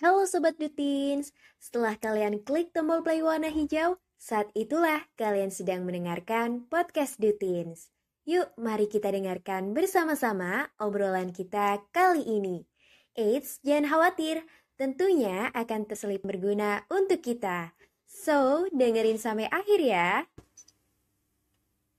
[0.00, 6.64] Halo Sobat Dutins, setelah kalian klik tombol play warna hijau, saat itulah kalian sedang mendengarkan
[6.72, 7.92] podcast Dutins.
[8.24, 12.64] Yuk, mari kita dengarkan bersama-sama obrolan kita kali ini.
[13.12, 14.40] Eits, jangan khawatir,
[14.80, 17.76] tentunya akan terselip berguna untuk kita.
[18.08, 20.24] So, dengerin sampai akhir ya.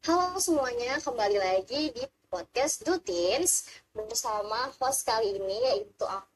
[0.09, 2.02] Halo semuanya, kembali lagi di
[2.33, 6.30] podcast Dutins bersama host kali ini yaitu aku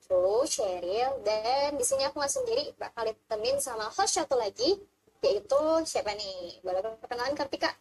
[0.45, 4.77] Cheryl dan di sini aku nggak sendiri bakal ditemenin sama host satu lagi
[5.25, 6.61] yaitu siapa nih?
[6.61, 7.73] Boleh perkenalan Kartika?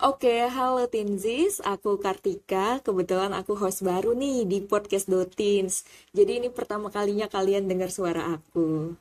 [0.00, 2.80] Oke, halo Tinzis, aku Kartika.
[2.80, 5.84] Kebetulan aku host baru nih di podcast Dotins.
[6.16, 8.96] Jadi ini pertama kalinya kalian dengar suara aku.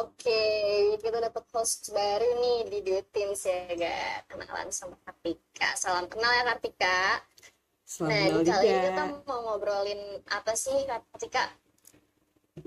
[0.00, 0.42] Oke,
[1.02, 4.32] kita dapat host baru nih di Dutins ya, gak?
[4.32, 5.68] Kenalan sama Kartika.
[5.76, 7.20] Salam kenal ya Kartika.
[7.88, 11.44] Selamat Nah, di kali ini kita mau ngobrolin apa sih Kartika?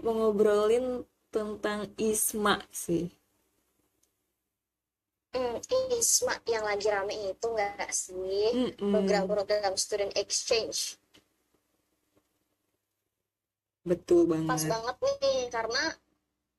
[0.02, 3.06] Mau ngobrolin tentang Isma sih.
[5.38, 5.62] Hmm,
[5.94, 8.50] ISMA yang lagi rame itu nggak sih?
[8.50, 8.90] Mm-mm.
[8.90, 10.98] Program-program student exchange.
[13.86, 14.74] Betul Pas banget.
[14.74, 15.84] banget nih, karena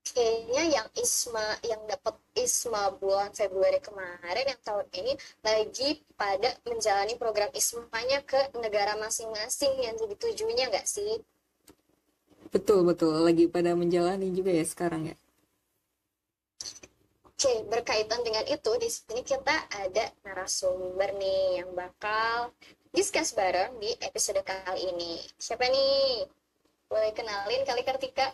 [0.07, 5.13] kayaknya yang ISMA, yang dapat ISMA bulan Februari kemarin, yang tahun ini
[5.47, 11.23] lagi pada menjalani program ISMA-nya ke negara masing-masing yang ditujunya nggak sih?
[12.53, 13.17] Betul, betul.
[13.25, 15.17] Lagi pada menjalani juga ya sekarang ya.
[17.25, 22.55] Oke, berkaitan dengan itu, di sini kita ada narasumber nih yang bakal
[22.95, 25.19] discuss bareng di episode kali ini.
[25.41, 26.29] Siapa nih?
[26.87, 28.31] Boleh kenalin kali Kartika?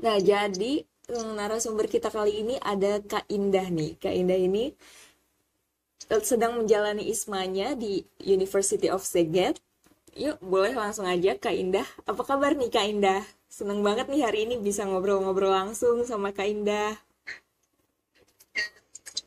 [0.00, 3.98] Nah, jadi narasumber kita kali ini ada Kak Indah nih.
[3.98, 4.74] Kak Indah ini
[6.10, 9.58] eh, sedang menjalani ismanya di University of Szeged.
[10.14, 11.86] Yuk, boleh langsung aja Kak Indah.
[12.06, 13.22] Apa kabar nih Kak Indah?
[13.50, 16.94] Seneng banget nih hari ini bisa ngobrol-ngobrol langsung sama Kak Indah.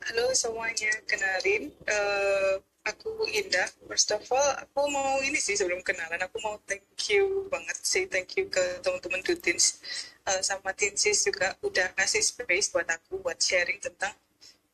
[0.04, 3.68] Halo semuanya, kenalin eh, aku Indah.
[3.88, 8.04] First of all, aku mau ini sih sebelum kenalan, aku mau thank you banget say
[8.08, 9.80] thank you ke teman-teman Dutins
[10.28, 14.14] eh, sama Tinsis juga udah ngasih space buat aku buat sharing tentang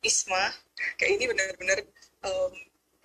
[0.02, 0.50] Isma.
[0.98, 1.78] Kayak ini benar-benar
[2.24, 2.52] em,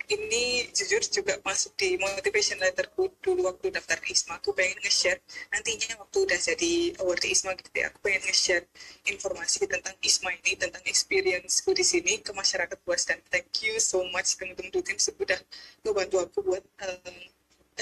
[0.06, 3.10] ini jujur juga masuk di motivation letterku.
[3.18, 5.18] Dulu waktu daftar ISMA aku pengen nge-share.
[5.50, 6.72] Nantinya waktu udah jadi
[7.02, 8.64] award ISMA gitu ya aku pengen nge-share
[9.10, 13.02] informasi tentang ISMA ini tentang experienceku di sini ke masyarakat luas.
[13.02, 15.38] Dan thank you so much teman-teman Dutin sudah
[15.82, 17.16] ngebantu aku buat um,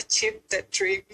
[0.00, 1.04] achieve that dream.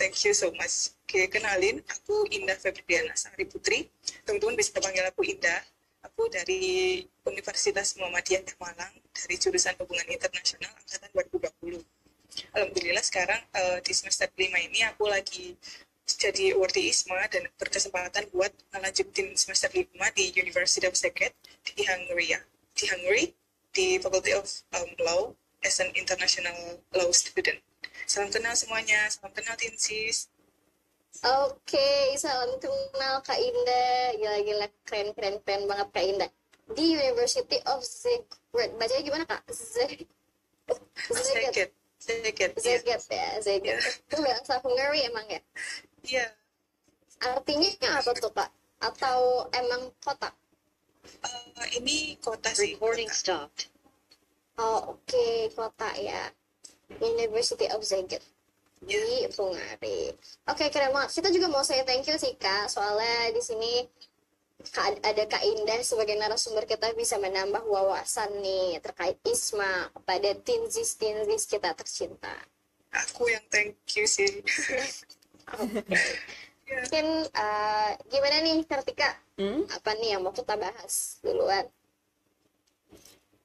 [0.00, 0.96] Thank you so much.
[1.04, 3.84] Oke kenalin aku Indah Febriana Sari Putri.
[4.24, 5.60] Teman-teman bisa panggil aku Indah
[6.02, 6.98] Aku dari
[7.30, 11.78] Universitas Muhammadiyah Malang dari jurusan Hubungan Internasional angkatan 2020.
[12.58, 15.54] Alhamdulillah sekarang eh, di semester 5 ini aku lagi
[16.02, 21.30] jadi awardee ISMA dan berkesempatan buat ngelanjutin semester 5 di University of Szeged
[21.70, 22.40] di Hungary ya.
[22.74, 23.30] Di Hungary
[23.70, 27.62] di Faculty of um, Law as an international law student.
[28.10, 30.31] Salam kenal semuanya, salam kenal Tinsis.
[31.20, 34.16] Oke, salam kenal Kak Indah.
[34.16, 36.30] Gila-gila keren-keren keren banget Kak Indah.
[36.72, 38.72] Di University of Zagreb.
[38.80, 39.44] Bacanya gimana Kak?
[39.52, 39.92] Z
[41.12, 41.70] Zagreb.
[42.00, 42.48] Iya.
[42.56, 43.78] Zagreb ya, Zagreb.
[44.08, 45.40] Itu bahasa Hungary emang ya?
[46.00, 46.26] Iya.
[47.20, 48.50] Artinya apa tuh Kak?
[48.80, 50.32] Atau emang kota?
[51.04, 52.72] Eh, ini kota sih.
[52.72, 53.68] Recording stopped.
[54.56, 56.32] Oh oke, kota ya.
[57.04, 58.24] University of Zagreb.
[58.82, 60.10] Di Hungary.
[60.50, 61.14] Oke, keren banget.
[61.14, 63.72] Kita juga mau saya thank you sih Kak, soalnya di sini
[65.02, 71.50] ada Kak Indah sebagai narasumber kita bisa menambah wawasan nih terkait ISMA kepada tinzis tinzis
[71.50, 72.34] kita tercinta.
[72.92, 74.42] Aku yang thank you sih.
[76.72, 79.18] Mungkin eh, gimana nih Kartika?
[79.36, 79.66] Hmm?
[79.66, 81.66] Apa nih yang mau kita bahas duluan?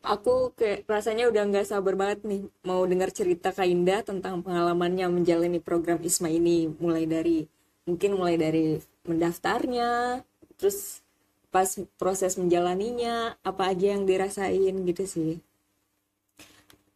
[0.08, 5.12] Aku kayak rasanya udah nggak sabar banget nih mau dengar cerita Kak Indah tentang pengalamannya
[5.12, 7.44] menjalani program ISMA ini mulai dari
[7.84, 10.24] mungkin mulai dari mendaftarnya
[10.56, 11.04] terus
[11.52, 11.68] pas
[12.00, 15.44] proses menjalaninya apa aja yang dirasain gitu sih.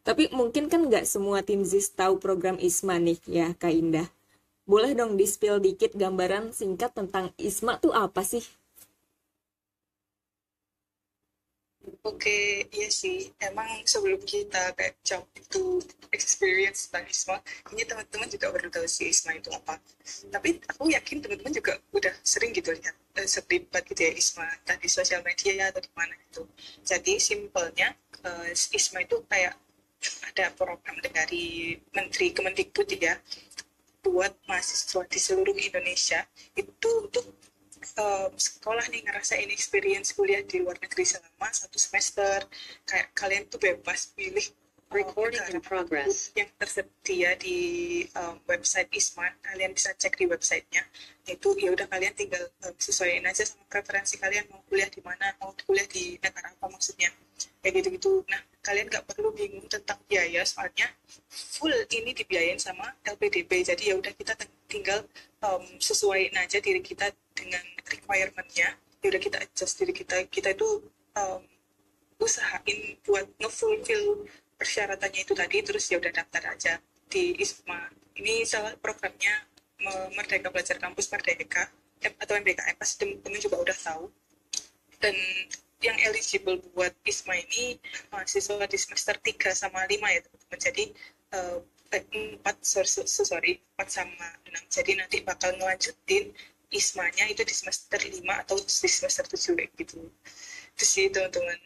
[0.02, 4.08] Tapi mungkin kan nggak semua Tinzis tahu program ISMA nih ya Kak Indah.
[4.64, 8.42] Boleh dong di-spill dikit gambaran singkat tentang ISMA tuh apa sih?
[12.06, 13.34] Oke, iya sih.
[13.42, 15.82] Emang sebelum kita kayak jump itu
[16.14, 17.36] experience tentang ISMA,
[17.74, 19.82] ini teman-teman juga perlu tahu sih ISMA itu apa.
[20.30, 24.78] Tapi aku yakin teman-teman juga udah sering gitu lihat eh, seperlibat gitu ya ISMA, entah
[24.78, 26.46] di sosial media atau di mana gitu.
[26.86, 29.58] Jadi simpelnya eh, ISMA itu kayak
[30.30, 33.14] ada program dari Menteri Kemendikbud ya
[34.02, 36.26] buat mahasiswa di seluruh Indonesia
[36.58, 37.22] itu untuk
[37.98, 42.44] um, sekolah nih ngerasain experience kuliah di luar negeri selama satu semester.
[42.88, 44.44] Kayak kalian tuh bebas pilih
[44.92, 46.36] Recording in progress.
[46.36, 47.58] yang tersedia di
[48.12, 50.84] um, website ISMA kalian bisa cek di websitenya.
[51.24, 55.32] Itu ya udah kalian tinggal um, sesuaiin aja sama preferensi kalian mau kuliah di mana
[55.40, 57.08] mau kuliah di negara apa maksudnya.
[57.64, 60.86] Kayak gitu gitu nah kalian nggak perlu bingung tentang biaya soalnya
[61.30, 64.38] full ini dibiayain sama LPDP jadi ya udah kita
[64.70, 65.02] tinggal
[65.42, 70.24] um, sesuaiin aja diri kita dengan requirementnya ya udah kita adjust diri kita.
[70.30, 70.86] Kita itu
[71.18, 71.42] um,
[72.22, 76.78] usahain buat ngefulfill persyaratannya itu tadi terus ya udah daftar aja
[77.10, 77.90] di ISMA.
[78.14, 79.34] Ini salah programnya
[80.14, 81.66] Merdeka Belajar Kampus Merdeka
[81.98, 84.06] atau MBKM pasti teman-teman juga udah tahu.
[85.02, 85.18] Dan
[85.82, 87.82] yang eligible buat ISMA ini
[88.14, 90.58] mahasiswa di semester 3 sama 5 ya teman-teman.
[90.62, 90.84] Jadi
[91.34, 91.58] uh,
[91.92, 96.32] 4 sorry, sorry 4 sama 6 jadi nanti bakal ngelanjutin
[96.72, 100.08] ISMA-nya itu di semester 5 atau di semester 7 gitu.
[100.72, 101.60] Itu sih teman-teman.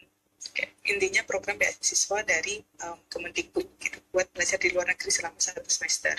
[0.83, 6.15] Intinya program beasiswa dari um, Kemendikbud gitu buat belajar di luar negeri selama satu semester.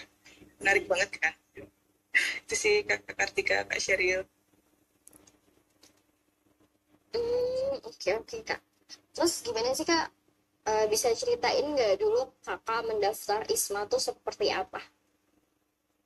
[0.65, 1.37] Menarik banget kan?
[2.49, 4.25] Itu sih kak Kartika kak Sheryl
[7.13, 8.61] hmm oke okay, oke okay, kak.
[9.13, 10.09] Terus gimana sih kak
[10.69, 14.85] e, bisa ceritain nggak dulu kakak mendaftar ISMA tuh seperti apa?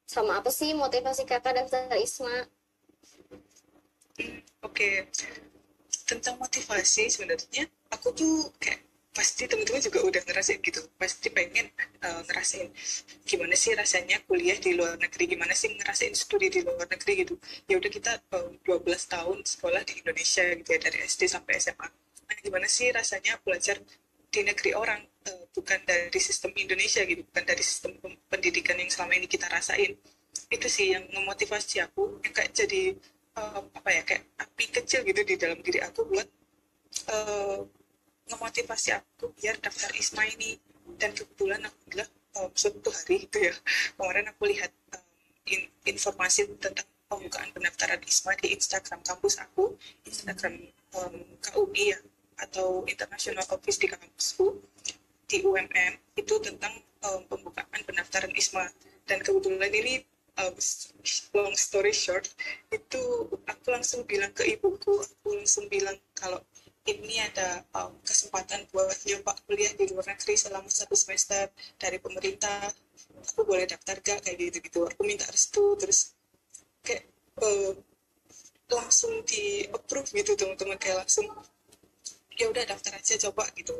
[0.06, 2.46] Sama apa sih motivasi kakak daftar ISMA?
[4.20, 4.94] Hmm, oke okay.
[6.06, 10.80] tentang motivasi sebenarnya aku tuh kayak pasti teman-teman juga udah ngerasain gitu.
[11.00, 11.68] Pasti pengen
[12.04, 12.68] uh, ngerasain
[13.28, 17.34] gimana sih rasanya kuliah di luar negeri gimana sih ngerasain studi di luar negeri gitu.
[17.68, 21.88] Ya udah kita eh, 12 tahun sekolah di Indonesia gitu ya dari SD sampai SMA
[22.32, 23.76] nah gimana sih rasanya belajar
[24.32, 27.92] di negeri orang uh, bukan dari sistem Indonesia gitu bukan dari sistem
[28.32, 29.92] pendidikan yang selama ini kita rasain.
[30.48, 32.96] Itu sih yang memotivasi aku yang kayak jadi
[33.36, 36.28] uh, apa ya kayak api kecil gitu di dalam diri aku buat
[37.12, 37.60] uh,
[38.32, 40.56] memotivasi aku biar daftar ISMA ini.
[40.96, 43.54] Dan kebetulan bilang um, suatu hari itu ya
[44.00, 45.04] kemarin aku lihat um,
[45.46, 49.76] in, informasi tentang pembukaan pendaftaran ISMA di Instagram kampus aku
[50.08, 50.56] Instagram
[50.96, 52.00] um, KUI ya
[52.38, 54.60] atau International Office di kampusku
[55.28, 56.76] di UMM itu tentang
[57.08, 58.68] um, pembukaan pendaftaran ISMA.
[59.08, 60.04] Dan kebetulan ini
[60.38, 60.54] um,
[61.36, 62.28] long story short
[62.72, 66.40] itu aku langsung bilang ke ibuku aku langsung bilang kalau
[66.82, 71.46] ini ada um, kesempatan buat nyoba kuliah di luar negeri selama satu semester
[71.78, 72.74] dari pemerintah.
[73.32, 74.26] Aku boleh daftar gak?
[74.26, 76.18] Kayak gitu gitu aku minta restu terus
[76.82, 77.06] kayak
[77.38, 77.78] uh,
[78.72, 80.74] langsung di approve gitu teman-teman.
[80.74, 81.30] Kayak langsung
[82.42, 83.74] ya udah daftar aja coba gitu.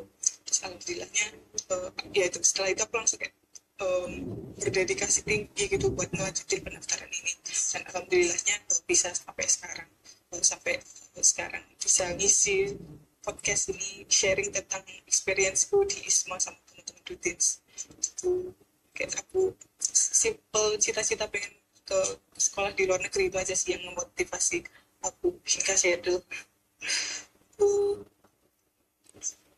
[0.47, 1.27] Terus alhamdulillahnya
[1.75, 3.35] uh, ya itu setelah itu aku langsung kayak
[3.83, 4.13] um,
[4.55, 7.33] berdedikasi tinggi gitu buat ngelanjutin pendaftaran ini.
[7.43, 9.89] Dan alhamdulillahnya uh, bisa sampai sekarang.
[10.31, 10.79] Uh, sampai
[11.19, 12.79] sekarang bisa ngisi
[13.23, 17.63] podcast ini sharing tentang experienceku di ISMA sama teman-teman Dutins
[18.03, 18.51] itu
[18.97, 19.55] kayak aku
[19.93, 21.55] simple cita-cita pengen
[21.87, 21.99] ke
[22.39, 24.67] sekolah di luar negeri itu aja sih yang memotivasi
[25.03, 26.03] aku hingga share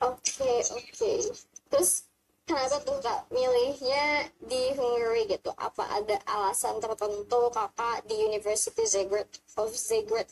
[0.05, 1.13] Oke, oke.
[1.73, 2.05] Terus
[2.45, 5.49] kenapa tuh kak milihnya di Hungary gitu?
[5.57, 10.29] Apa ada alasan tertentu kakak di University Zagreb of Zagreb?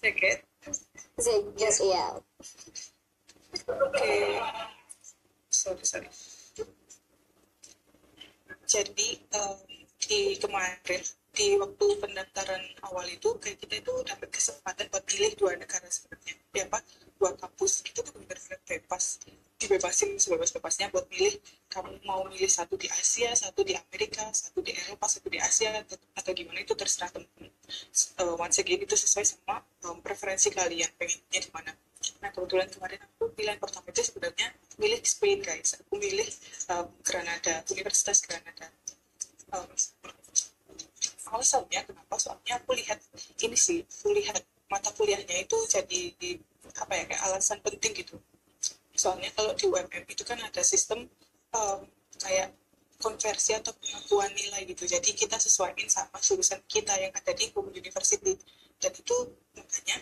[0.00, 0.40] Zagreb.
[1.20, 2.06] Zagreb ya.
[3.68, 4.12] Oke.
[5.52, 6.08] Sorry sorry.
[8.70, 9.58] Jadi um,
[10.00, 15.54] di kemarin di waktu pendaftaran awal itu kayak kita itu dapat kesempatan buat pilih dua
[15.54, 16.82] negara sebenarnya ya pak
[17.22, 19.22] dua kampus itu tuh benar-benar bebas
[19.60, 21.36] dibebasin sebebas-bebasnya buat milih
[21.68, 25.68] kamu mau milih satu di Asia, satu di Amerika, satu di Eropa, satu di Asia
[25.76, 27.52] atau, atau gimana itu terserah teman-teman.
[28.16, 31.76] Uh, once again itu sesuai sama um, preferensi kalian pengennya di mana.
[32.24, 34.48] Nah kebetulan kemarin aku pilihan pertama itu sebenarnya
[34.80, 35.76] milih Spain guys.
[35.84, 36.28] Aku milih
[36.72, 38.72] um, Granada, Universitas Granada.
[39.52, 39.68] Um,
[41.30, 42.14] alasannya kenapa?
[42.18, 42.98] Soalnya aku lihat
[43.40, 46.00] ini sih, aku lihat mata kuliahnya itu jadi
[46.78, 48.16] apa ya kayak alasan penting gitu.
[48.94, 51.08] Soalnya kalau di UMM itu kan ada sistem
[51.56, 51.80] um,
[52.20, 52.54] kayak
[53.00, 54.84] konversi atau pengakuan nilai gitu.
[54.84, 58.36] Jadi kita sesuaikan sama jurusan kita yang ada di University.
[58.80, 59.16] Dan itu
[59.56, 59.96] makanya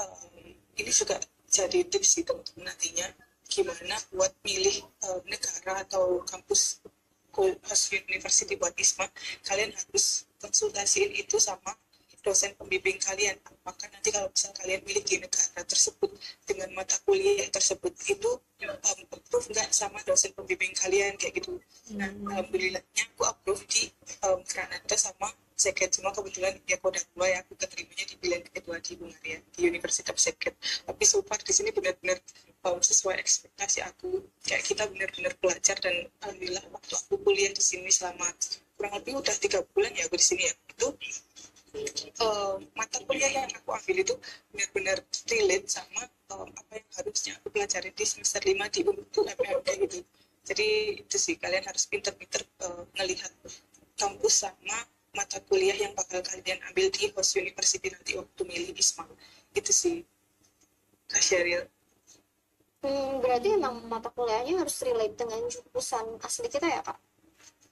[0.00, 1.18] um, ini juga
[1.50, 3.06] jadi tips itu untuk nantinya
[3.46, 6.82] gimana buat milih um, negara atau kampus
[7.34, 9.10] host university buat ISMA.
[9.42, 11.72] Kalian harus konsultasiin itu sama
[12.24, 13.36] dosen pembimbing kalian.
[13.44, 16.10] Apakah nanti kalau misal kalian milih di negara tersebut
[16.48, 18.30] dengan mata kuliah tersebut itu
[18.64, 21.14] um, approve nggak sama dosen pembimbing kalian?
[21.20, 21.60] Kayak gitu.
[21.94, 23.92] Nah alhamdulillahnya aku approve di
[24.24, 28.82] um, Granada sama Seket cuma kebetulan ya koda dua ya aku keterimanya di pilihan kedua
[28.82, 32.18] di Bungaria di Universitas Seket tapi so far di sini benar-benar
[32.66, 34.24] um, sesuai ekspektasi aku.
[34.42, 38.26] Kayak kita benar-benar belajar dan alhamdulillah waktu aku kuliah di sini selama
[38.74, 40.54] kurang lebih udah tiga bulan ya aku di sini ya.
[40.74, 40.86] Itu
[42.22, 44.14] uh, mata kuliah yang aku ambil itu
[44.54, 46.02] benar-benar relate sama
[46.34, 49.98] um, apa yang harusnya aku pelajari di semester lima di UMPMD gitu.
[50.44, 50.68] Jadi
[51.00, 53.32] itu sih kalian harus pinter-pinter uh, ngelihat
[53.96, 54.78] kampus sama
[55.14, 59.06] mata kuliah yang bakal kalian ambil di host university nanti waktu milih ISMA.
[59.54, 60.02] Itu sih
[61.08, 61.64] Kak Sheryl.
[62.84, 67.00] Hmm, berarti emang mata kuliahnya harus relate dengan jurusan asli kita ya kak?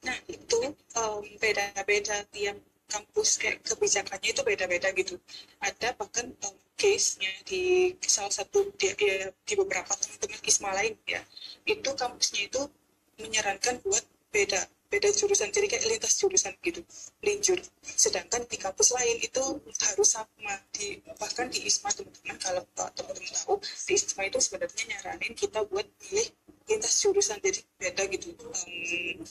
[0.09, 2.57] Nah, itu um, beda-beda tiap
[2.93, 5.17] kampus kayak kebijakannya itu beda-beda gitu.
[5.65, 11.21] Ada bahkan um, case-nya di salah satu di, ya, di beberapa teman-teman ISMA lain ya.
[11.65, 12.61] Itu kampusnya itu
[13.17, 14.61] menyarankan buat beda
[14.93, 16.85] beda jurusan jadi kayak lintas jurusan gitu
[17.25, 19.41] linjur sedangkan di kampus lain itu
[19.89, 22.61] harus sama di bahkan di ISMA teman-teman kalau
[22.93, 23.57] teman-teman tahu
[23.89, 26.29] di ISMA itu sebenarnya nyaranin kita buat pilih
[26.69, 29.25] lintas jurusan jadi beda gitu um,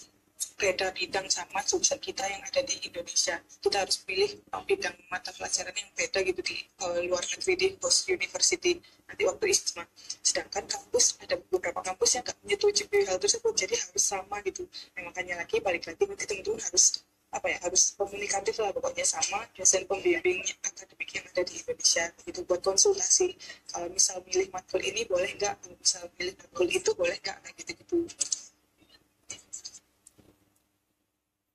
[0.62, 3.42] beda bidang sama jurusan kita yang ada di Indonesia.
[3.62, 4.30] Kita harus pilih
[4.66, 8.78] bidang mata pelajaran yang beda gitu di uh, luar negeri di post university.
[9.10, 9.84] Nanti waktu ISMA.
[10.22, 14.66] Sedangkan kampus ada beberapa kampus yang menyetujui hal tersebut jadi harus sama gitu.
[14.98, 19.48] Nah, makanya lagi balik lagi nanti teman-teman harus apa ya harus komunikatif lah pokoknya sama
[19.56, 22.06] dosen pembimbing akademik yang ada di Indonesia.
[22.22, 23.34] Gitu buat konsultasi.
[23.70, 25.54] Kalau misal milih matkul ini boleh nggak?
[25.58, 27.38] Kalau misal milih matkul itu boleh nggak?
[27.42, 27.98] Kayak gitu gitu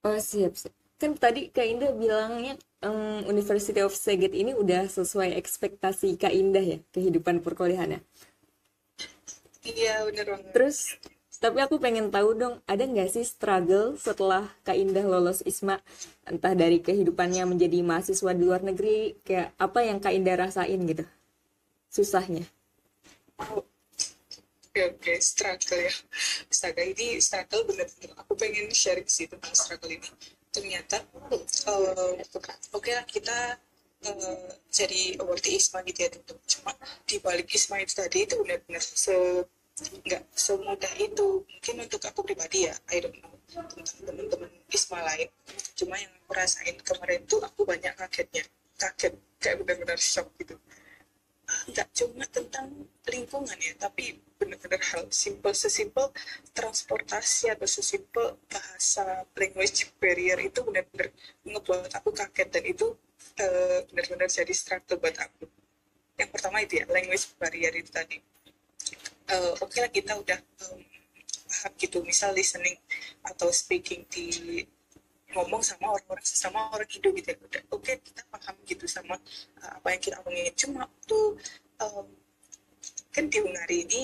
[0.06, 0.70] Oh siap, siap.
[1.02, 2.54] Kan tadi Kak Indah bilangnya
[2.86, 8.00] um, University of Szeged ini udah sesuai ekspektasi Kak Indah ya kehidupan perkuliahannya.
[9.66, 10.94] iya bener banget Terus
[11.36, 15.84] tapi aku pengen tahu dong, ada nggak sih struggle setelah Kak Indah lolos ISMA?
[16.24, 21.04] Entah dari kehidupannya menjadi mahasiswa di luar negeri, kayak apa yang Kak Indah rasain gitu?
[21.92, 22.48] Susahnya.
[24.76, 25.14] Oke oke.
[25.24, 25.92] Struggle ya.
[26.52, 28.12] Astaga ini struggle bener-bener.
[28.20, 30.04] Aku pengen sharing sih tentang struggle ini.
[30.52, 31.00] Ternyata
[31.32, 32.20] eh,
[32.76, 33.56] oke lah kita
[34.04, 36.76] eh, jadi awardee ISMA gitu ya tentu cuma
[37.08, 39.16] di balik ISMA itu tadi itu benar-benar se
[39.80, 41.40] nggak semudah itu.
[41.48, 43.32] Mungkin untuk aku pribadi ya I don't know.
[43.48, 45.32] Tentang teman-teman ISMA lain.
[45.72, 48.44] Cuma yang aku rasain kemarin tuh aku banyak kagetnya.
[48.76, 50.60] Kaget kayak benar-benar shock gitu
[51.46, 52.66] nggak cuma tentang
[53.06, 56.10] lingkungan ya, tapi benar-benar hal simpel sesimpel
[56.52, 61.08] transportasi atau sesimpel bahasa language barrier itu benar-benar
[61.46, 62.86] ngebuat aku kaget dan itu
[63.40, 65.46] uh, benar-benar jadi struggle buat aku.
[66.18, 68.18] Yang pertama itu ya language barrier itu tadi.
[69.26, 70.38] Uh, Oke lah kita udah
[70.70, 70.78] um,
[71.46, 72.76] paham gitu, misal listening
[73.22, 74.26] atau speaking di
[75.36, 77.36] ngomong sama orang-orang sesama orang Indo gitu ya.
[77.36, 79.14] Udah oke okay, kita paham gitu sama
[79.60, 80.52] uh, apa yang kita omongin.
[80.56, 81.36] Cuma tuh
[81.84, 82.06] um,
[83.12, 84.02] kan di Hungari ini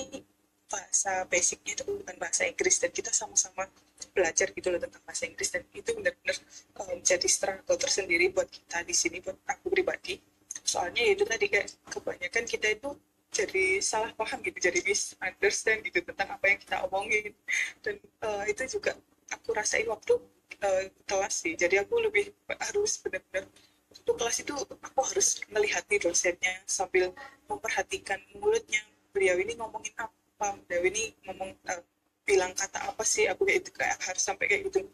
[0.73, 3.69] bahasa basicnya itu bukan bahasa Inggris dan kita sama-sama
[4.17, 6.37] belajar gitu loh tentang bahasa Inggris dan itu benar-benar
[6.81, 10.17] um, jadi struggle tersendiri buat kita di sini buat aku pribadi.
[10.65, 12.89] Soalnya ya itu tadi kayak kebanyakan kita itu
[13.33, 17.33] jadi salah paham gitu jadi misunderstand gitu tentang apa yang kita omongin.
[17.81, 18.97] Dan uh, itu juga
[19.29, 20.17] aku rasain waktu
[20.61, 21.53] uh, kelas sih.
[21.57, 23.47] Jadi aku lebih harus benar-benar
[23.93, 27.13] waktu kelas itu aku harus melihat nih dosennya sambil
[27.45, 28.81] memperhatikan mulutnya.
[29.13, 30.57] Beliau ini ngomongin apa?
[30.65, 31.81] Beliau ini ngomong uh,
[32.25, 33.29] bilang kata apa sih?
[33.29, 34.89] Aku kayak itu kayak harus sampai kayak gitu.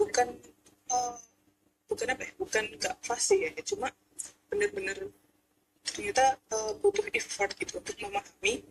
[0.00, 0.28] Bukan
[0.90, 1.16] uh,
[1.88, 2.32] bukan apa ya?
[2.40, 3.52] Bukan nggak fasih ya.
[3.62, 3.92] Cuma
[4.48, 4.96] benar-benar
[5.82, 8.64] ternyata uh, butuh effort gitu untuk memahami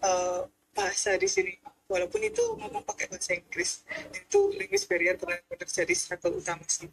[0.00, 1.56] uh, bahasa di sini.
[1.88, 3.86] Walaupun itu ngomong pakai bahasa Inggris.
[4.12, 6.90] Itu language barrier benar-benar jadi struggle utama sih.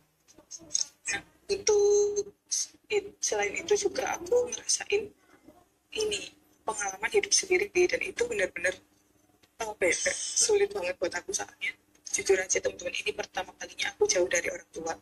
[1.12, 1.22] Nah
[1.52, 2.32] untuk
[3.20, 5.12] selain itu juga aku ngerasain
[5.94, 6.22] ini
[6.64, 7.68] pengalaman hidup sendiri.
[7.74, 8.78] Dan itu benar-benar
[9.60, 11.76] apa ya, sulit banget buat aku saatnya.
[12.14, 14.94] Jujur aja teman-teman ini pertama kalinya aku jauh dari orang tua.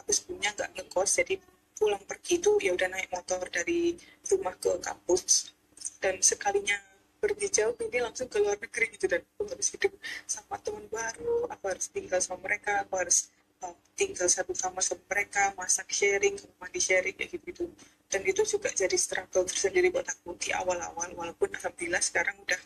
[0.00, 1.34] Aku sebelumnya nggak ngekos jadi
[1.76, 3.92] pulang pergi itu ya udah naik motor dari
[4.32, 5.52] rumah ke kampus.
[6.00, 6.80] Dan sekalinya
[7.24, 9.08] pergi jauh ini langsung ke luar negeri gitu.
[9.08, 9.92] Dan aku harus hidup
[10.28, 11.48] sama teman baru.
[11.56, 13.32] Aku harus tinggal sama mereka aku harus
[13.64, 17.64] uh, tinggal satu kamar sama mereka masak sharing mandi sharing kayak gitu, gitu
[18.12, 21.10] dan itu juga jadi struggle tersendiri buat aku di awal-awal.
[21.18, 22.60] Walaupun alhamdulillah sekarang udah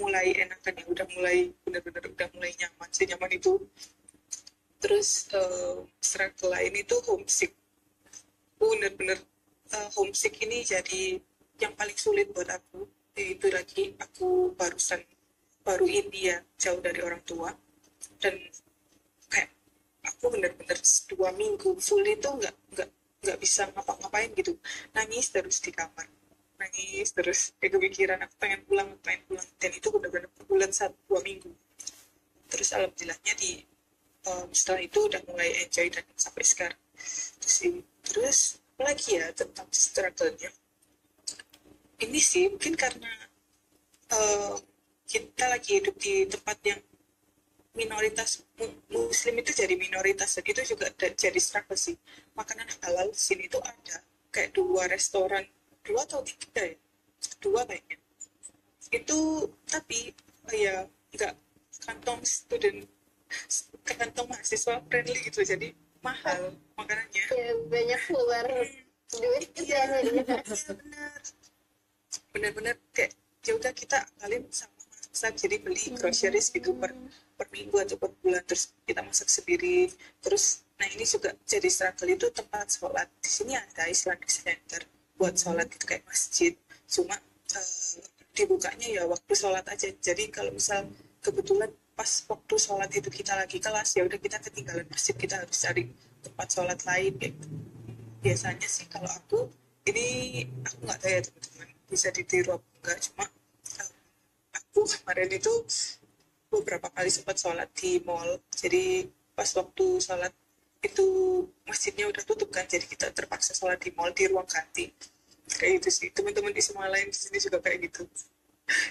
[0.00, 3.06] mulai enakan ya udah mulai benar-benar udah mulai nyaman sih.
[3.06, 3.52] Nyaman itu
[4.82, 7.52] terus uh, struggle lain itu homesick.
[8.58, 9.22] Bener-bener
[9.76, 11.22] uh, homesick ini jadi
[11.62, 12.86] yang paling sulit buat aku
[13.18, 13.98] yaitu lagi.
[13.98, 15.02] Aku barusan
[15.66, 17.50] baru India jauh dari orang tua.
[18.22, 18.38] Dan
[19.26, 19.50] kayak
[20.06, 20.78] aku bener-bener
[21.10, 22.88] dua minggu full itu nggak nggak
[23.26, 24.54] nggak bisa ngapa-ngapain gitu.
[24.94, 26.06] Nangis terus di kamar.
[26.62, 27.52] Nangis terus.
[27.58, 29.48] Kayak kepikiran aku pengen pulang pengen pulang.
[29.58, 31.50] Dan itu bener-bener bulan satu dua minggu.
[32.48, 33.60] Terus alhamdulillahnya di
[34.30, 36.80] um, setelah itu udah mulai enjoy dan sampai sekarang.
[37.38, 37.56] Terus,
[38.06, 38.38] terus
[38.78, 40.50] lagi ya tentang struggle-nya
[41.98, 43.10] ini sih mungkin karena
[44.14, 44.54] uh,
[45.08, 46.80] kita lagi hidup di tempat yang
[47.74, 48.42] minoritas
[48.90, 51.94] muslim itu jadi minoritas dan itu juga jadi struggle sih.
[52.34, 54.02] Makanan halal di sini itu ada.
[54.34, 55.46] Kayak dua restoran
[55.82, 56.76] dua atau tiga ya?
[57.40, 57.96] Dua kayaknya.
[58.90, 60.12] Itu tapi
[60.52, 61.34] ya nggak
[61.86, 62.84] kantong student
[63.84, 65.72] kantong mahasiswa friendly gitu jadi
[66.04, 67.24] mahal makanannya.
[67.32, 68.46] Ya banyak keluar
[69.08, 70.22] duit gitu ya iya
[70.76, 71.22] benar
[72.32, 73.12] benar-benar kayak
[73.44, 74.78] ya udah kita kalian sama
[75.18, 76.94] masak jadi beli groceries gitu per
[77.34, 79.90] per minggu atau per bulan terus kita masak sendiri.
[80.22, 83.08] Terus nah ini juga jadi struggle itu tempat sholat.
[83.18, 84.82] Di sini ada Islamic Center
[85.18, 86.54] buat sholat gitu kayak masjid.
[86.86, 87.98] Cuma uh,
[88.36, 89.90] dibukanya ya waktu sholat aja.
[89.90, 90.86] Jadi kalau misal
[91.18, 95.58] kebetulan pas waktu sholat itu kita lagi kelas ya udah kita ketinggalan masjid kita harus
[95.58, 95.90] cari
[96.22, 97.46] tempat sholat lain gitu.
[98.22, 99.50] Biasanya sih kalau aku
[99.90, 100.06] ini
[100.62, 102.98] aku nggak tahu ya teman-teman bisa ditiru enggak.
[103.08, 103.90] Cuma uh,
[104.54, 105.52] aku kemarin itu
[106.48, 108.38] beberapa kali sempat sholat di mall.
[108.52, 110.32] Jadi pas waktu sholat
[110.78, 111.06] itu
[111.66, 114.92] masjidnya udah tutup kan jadi kita terpaksa sholat di mall di ruang ganti.
[115.48, 116.08] Kayak itu sih.
[116.12, 118.04] Teman-teman di semua lain di sini juga kayak gitu.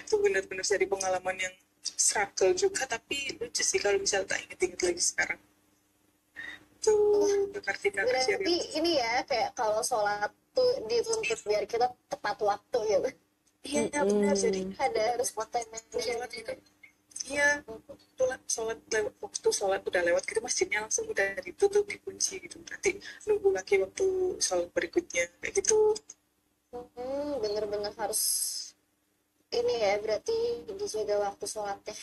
[0.04, 1.54] Itu benar-benar jadi pengalaman yang
[1.96, 5.40] struggle juga tapi lucu sih kalau misal tak inget-inget lagi sekarang
[6.78, 13.10] tuh berarti berarti ini ya kayak kalau sholat tuh dituntut biar kita tepat waktu gitu.
[13.68, 14.06] Iya mm -hmm.
[14.08, 14.34] benar.
[14.38, 16.52] Jadi ada harus sholat gitu
[17.28, 17.60] iya
[18.16, 22.56] sholat sholat lewat waktu sholat udah lewat gitu masjidnya langsung udah ditutup dikunci gitu.
[22.64, 22.96] Berarti
[23.28, 24.06] nunggu lagi waktu
[24.40, 25.92] sholat berikutnya kayak gitu.
[26.72, 28.22] Hmm, bener-bener harus
[29.48, 30.36] ini ya berarti
[30.68, 31.96] dijaga waktu sholatnya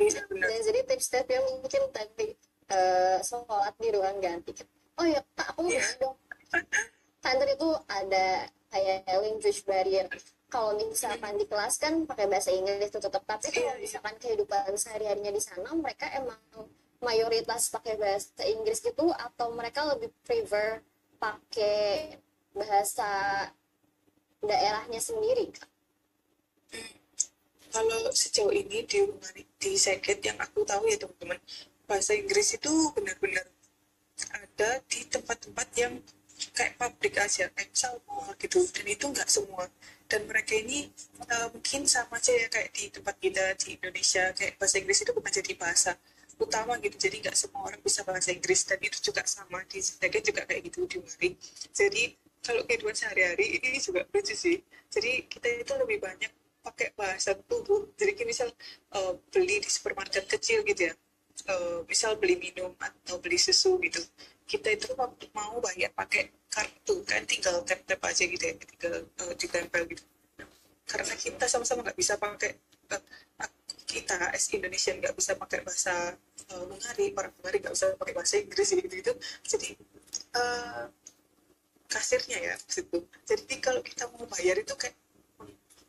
[0.00, 0.48] iya, benar.
[0.48, 2.32] dan jadi tips-tipsnya mungkin tadi
[2.72, 4.52] uh, sholat di ruang ganti.
[4.96, 5.86] Oh ya kak aku mau yeah.
[6.00, 6.16] dong.
[7.22, 8.26] Kantor itu ada
[8.72, 10.06] kayak language barrier.
[10.52, 15.32] Kalau misalkan di kelas kan pakai bahasa Inggris itu tetap tapi kalau misalkan kehidupan sehari-harinya
[15.32, 16.36] di sana mereka emang
[17.00, 20.84] mayoritas pakai bahasa Inggris gitu atau mereka lebih prefer
[21.16, 22.20] pakai
[22.52, 23.48] bahasa
[24.44, 25.48] daerahnya sendiri
[27.72, 29.00] kalau sejauh ini di
[29.56, 31.40] di Seket yang aku tahu ya teman-teman
[31.92, 33.44] bahasa Inggris itu benar-benar
[34.32, 36.00] ada di tempat-tempat yang
[36.56, 38.64] kayak pabrik aja kayak misal mall gitu.
[38.72, 39.68] Dan itu nggak semua.
[40.08, 40.88] Dan mereka ini
[41.28, 45.12] uh, mungkin sama aja ya kayak di tempat kita di Indonesia kayak bahasa Inggris itu
[45.12, 45.92] bukan jadi bahasa
[46.40, 46.96] utama gitu.
[46.96, 48.64] Jadi nggak semua orang bisa bahasa Inggris.
[48.64, 51.28] Dan itu juga sama di Sedaga juga kayak gitu di Mari
[51.76, 52.02] jadi
[52.42, 54.56] kalau kehidupan sehari-hari ini juga lucu sih.
[54.88, 56.32] Jadi kita itu lebih banyak
[56.64, 57.92] pakai bahasa tubuh.
[58.00, 58.48] Jadi misal
[58.96, 60.94] uh, beli di supermarket kecil gitu ya
[61.48, 64.02] uh, misal beli minum atau beli susu gitu
[64.52, 68.94] kita itu waktu mau bayar pakai kartu kan tinggal tap tap aja gitu ya tinggal
[69.24, 70.04] uh, ditempel gitu.
[70.84, 72.52] Karena kita sama-sama nggak bisa pakai
[72.92, 73.50] uh,
[73.88, 76.12] kita as Indonesian nggak bisa pakai bahasa
[76.52, 79.12] uh, orang Hungari nggak bisa pakai bahasa Inggris gitu gitu.
[79.48, 79.68] Jadi
[80.36, 80.84] uh,
[81.88, 84.96] kasirnya ya situ jadi kalau kita mau bayar itu kayak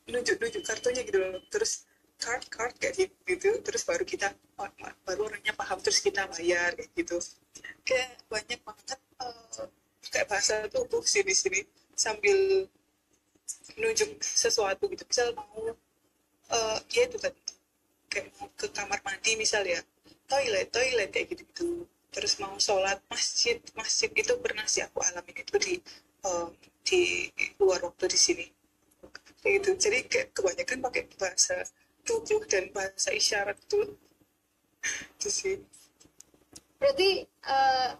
[0.08, 1.44] nunjuk-nunjuk kartunya gitu loh.
[1.52, 1.84] Terus
[2.23, 4.71] card card kayak gitu terus baru kita oh,
[5.03, 7.19] baru orangnya paham terus kita bayar kayak gitu.
[7.83, 9.67] Kayak banyak banget uh,
[10.07, 11.59] kayak bahasa tubuh sih di sini.
[11.99, 12.67] Sambil
[13.75, 15.03] nunjuk sesuatu gitu.
[15.03, 15.75] Misal mau
[16.55, 17.36] uh, ya itu kan
[18.07, 19.83] kayak mau ke kamar mandi misal ya.
[20.31, 21.69] Toilet toilet kayak gitu gitu.
[22.13, 25.73] Terus mau sholat masjid masjid itu pernah sih aku alamin itu di
[26.23, 26.55] um,
[26.88, 27.27] di
[27.59, 28.45] luar waktu di sini.
[29.43, 29.69] Kayak gitu.
[29.75, 31.67] Jadi kayak kebanyakan pakai bahasa
[32.04, 33.96] tubuh dan bahasa isyarat itu.
[35.18, 35.58] Itu sih.
[36.80, 37.96] Berarti uh,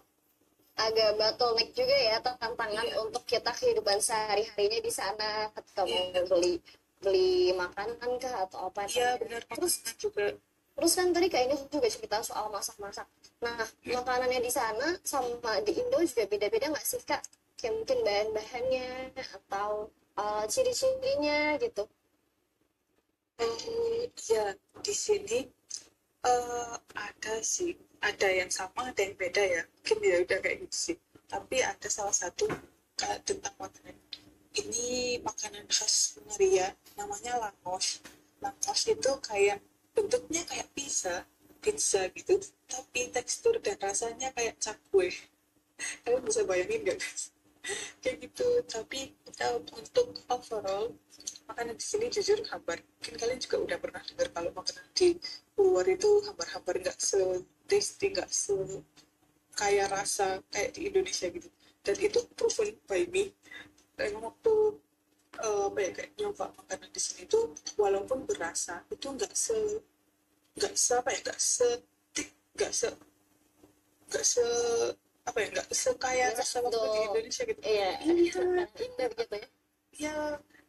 [0.76, 3.00] agak bottleneck juga ya tantangan yeah.
[3.00, 5.48] untuk kita kehidupan sehari-harinya di sana.
[5.56, 6.12] Ketika yeah.
[6.12, 6.60] mau beli
[7.04, 10.32] beli makanan kah atau apa iya yeah, benar terus juga.
[10.74, 13.06] terus kan tadi kayaknya juga cerita soal masak-masak.
[13.40, 14.00] Nah yeah.
[14.00, 17.22] makanannya di sana sama di Indo juga beda-beda nggak sih kak?
[17.56, 19.88] Kayak mungkin bahan-bahannya atau
[20.18, 21.86] uh, ciri-cirinya gitu
[24.30, 25.44] ya di sini
[26.24, 29.62] uh, ada sih, ada yang sama, ada yang beda ya.
[29.64, 30.96] Mungkin ya udah kayak gitu sih.
[31.28, 32.46] Tapi ada salah satu
[32.94, 33.96] kayak tentang makanan
[34.54, 37.98] ini makanan khas Hungaria namanya langos
[38.38, 39.58] langos itu kayak
[39.98, 41.26] bentuknya kayak pizza
[41.58, 42.38] pizza gitu
[42.70, 45.10] tapi tekstur dan rasanya kayak cakwe
[46.06, 47.22] kalian bisa bayangin gak guys
[48.02, 49.10] kayak gitu tapi
[49.42, 50.94] uh, untuk overall
[51.48, 52.78] makanan di sini jujur hambar.
[52.80, 55.08] Mungkin kalian juga udah pernah dengar kalau makanan di
[55.56, 57.20] luar itu hambar-hambar nggak se
[57.68, 58.56] tasty nggak se
[59.54, 61.48] kayak rasa kayak di Indonesia gitu.
[61.84, 63.30] Dan itu proven by me.
[63.94, 64.52] Emang waktu
[65.44, 69.56] uh, apa ya kayak nyoba makanan di sini tuh walaupun berasa itu nggak se
[70.54, 71.68] nggak se apa ya nggak se
[72.54, 72.88] nggak se
[74.10, 74.44] nggak se
[75.24, 77.60] apa ya nggak se kayak rasa waktu di Indonesia gitu.
[77.64, 79.48] Iya iya gitu ya.
[79.94, 80.16] ya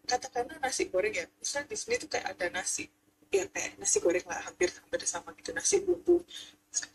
[0.05, 1.25] katakanlah nasi goreng ya.
[1.41, 2.87] Misalnya di sini tuh kayak ada nasi
[3.33, 6.23] ya kayak nasi goreng lah hampir hampir sama gitu nasi bumbu.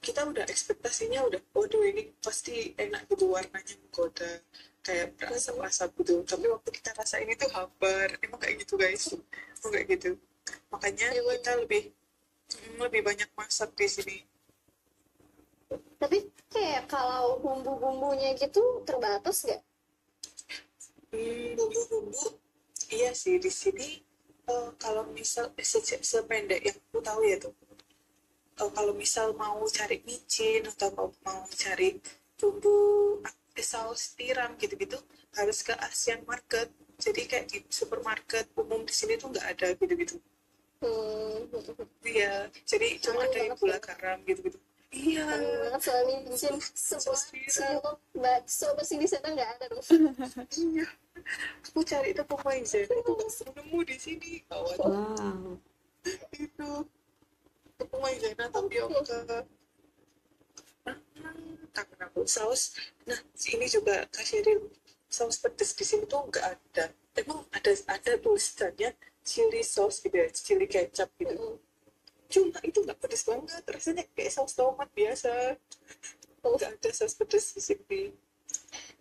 [0.00, 4.40] Kita udah ekspektasinya udah waduh ini pasti enak gitu warnanya menggoda
[4.84, 6.14] kayak berasap-asap gitu.
[6.24, 9.12] Tapi waktu kita rasain itu hambar emang kayak gitu guys?
[9.12, 10.10] Emang kayak gitu.
[10.72, 11.82] Makanya kita lebih
[12.56, 14.18] mm, lebih banyak masak di sini.
[16.00, 19.62] Tapi kayak kalau bumbu-bumbunya gitu terbatas nggak?
[21.12, 22.39] Hmm, bumbu-bumbu
[22.96, 23.88] iya sih di sini
[24.52, 27.54] eh, kalau misal eh, se- sependek yang aku tahu ya tuh
[28.62, 31.88] eh, kalau misal mau cari micin atau mau, mau cari
[32.38, 32.76] bumbu
[33.60, 34.96] saus tiram gitu-gitu
[35.36, 36.68] harus ke Asian Market.
[37.04, 40.16] Jadi kayak di supermarket umum di sini tuh nggak ada gitu-gitu.
[40.80, 41.48] Hmm.
[42.04, 44.58] Iya jadi cuma ada yang gula garam gitu-gitu
[44.90, 45.24] iya.
[45.26, 47.50] Banget soal micin semua Saus tiram.
[47.50, 49.82] semua bakso pasti di sana nggak ada dong
[50.58, 50.86] iya.
[51.70, 54.32] Aku cari tepung maizena itu nggak nemu di sini.
[54.50, 55.54] Kawan Wow.
[56.34, 56.70] itu.
[57.78, 58.98] Tepung maizena tapioka
[61.70, 62.74] kangen aku saus.
[63.06, 63.18] Nah
[63.54, 64.42] ini juga kasih
[65.06, 66.84] saus pedas di sini tuh nggak ada.
[67.14, 68.90] Emang ada ada tulisannya
[69.22, 71.34] chili sauce gitu ya chili kecap gitu.
[71.36, 71.69] Mm.
[72.32, 75.32] Cuma itu nggak pedas banget rasanya kayak saus tomat biasa.
[76.44, 78.02] Nggak ada saus pedas di sini.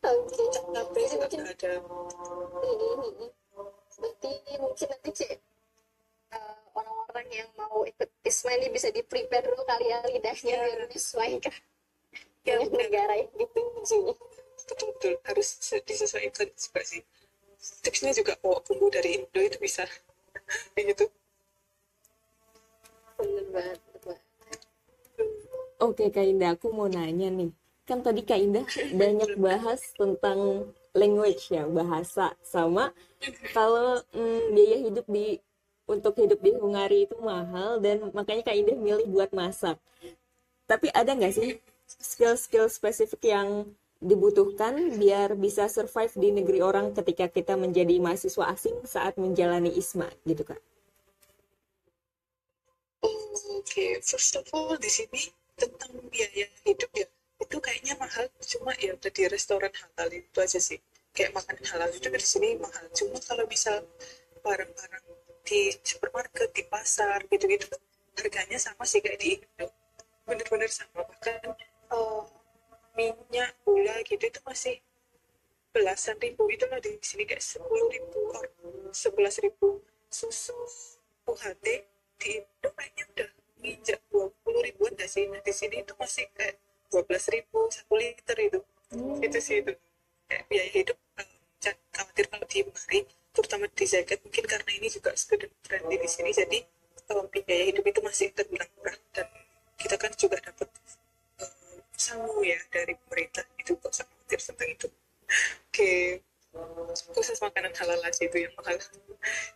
[0.03, 1.73] Jadi juga mungkin nggak ada.
[3.99, 4.31] Berarti
[4.63, 5.31] mungkin nanti cek
[6.35, 10.61] eh, orang-orang yang mau ikut ISMA ini bisa di prepare dulu kali ya lidahnya Ya.
[10.65, 11.55] biar menyesuaikan
[12.47, 12.79] Ya, dengan benar.
[12.87, 13.99] negara yang dituju
[14.69, 17.01] betul-betul harus se- disesuaikan juga sih.
[17.83, 19.83] Tipsnya juga bawa bumbu dari Indo itu bisa.
[20.77, 21.05] Gitu
[25.79, 27.51] Oke Kak Indah, aku mau nanya nih.
[27.87, 32.91] Kan tadi Kak Indah banyak bahas tentang language ya, bahasa sama
[33.55, 35.39] kalau mm, biaya hidup di
[35.89, 39.79] untuk hidup di Hungari itu mahal dan makanya Kak Indah milih buat masak.
[40.69, 43.65] Tapi ada nggak sih skill-skill spesifik yang
[43.99, 50.07] dibutuhkan biar bisa survive di negeri orang ketika kita menjadi mahasiswa asing saat menjalani ISMA
[50.23, 50.61] gitu Kak?
[53.29, 55.21] Oke, first of all di sini
[55.55, 57.07] tentang biaya hidup ya.
[57.39, 60.79] Itu kayaknya mahal cuma ya udah di restoran halal itu aja sih.
[61.15, 62.85] Kayak makanan halal itu di sini mahal.
[62.97, 63.85] Cuma kalau misal
[64.43, 65.05] barang-barang
[65.47, 67.65] di supermarket di pasar gitu-gitu
[68.19, 69.67] harganya sama sih kayak di Indo.
[70.27, 71.05] Bener-bener sama.
[71.05, 71.39] Bahkan
[71.95, 72.21] eh,
[72.97, 74.75] minyak gula gitu itu masih
[75.73, 76.49] belasan ribu.
[76.49, 78.19] Itu lah di sini kayak sepuluh ribu
[78.91, 80.57] sebelas ribu susu
[81.29, 81.65] UHT
[82.19, 83.27] di Indo kayaknya udah
[83.63, 85.25] nginjak dua puluh ribuan gak sih?
[85.31, 86.59] Nah di sini itu masih kayak
[86.91, 88.59] dua belas ribu satu liter itu.
[89.23, 89.73] Itu sih itu.
[90.27, 91.29] Kayak biaya hidup eh,
[91.63, 92.99] jangan khawatir kalau di Mari
[93.33, 96.29] terutama di Zagat mungkin karena ini juga student friendly di sini.
[96.35, 96.59] Jadi
[97.09, 99.27] eh, biaya hidup itu masih terbilang murah dan
[99.79, 100.69] kita kan juga dapat
[101.41, 104.87] eh, sangu ya dari pemerintah itu kok khawatir tentang itu.
[105.71, 106.21] Oke.
[107.13, 108.73] Khusus makanan halal aja itu yang mahal.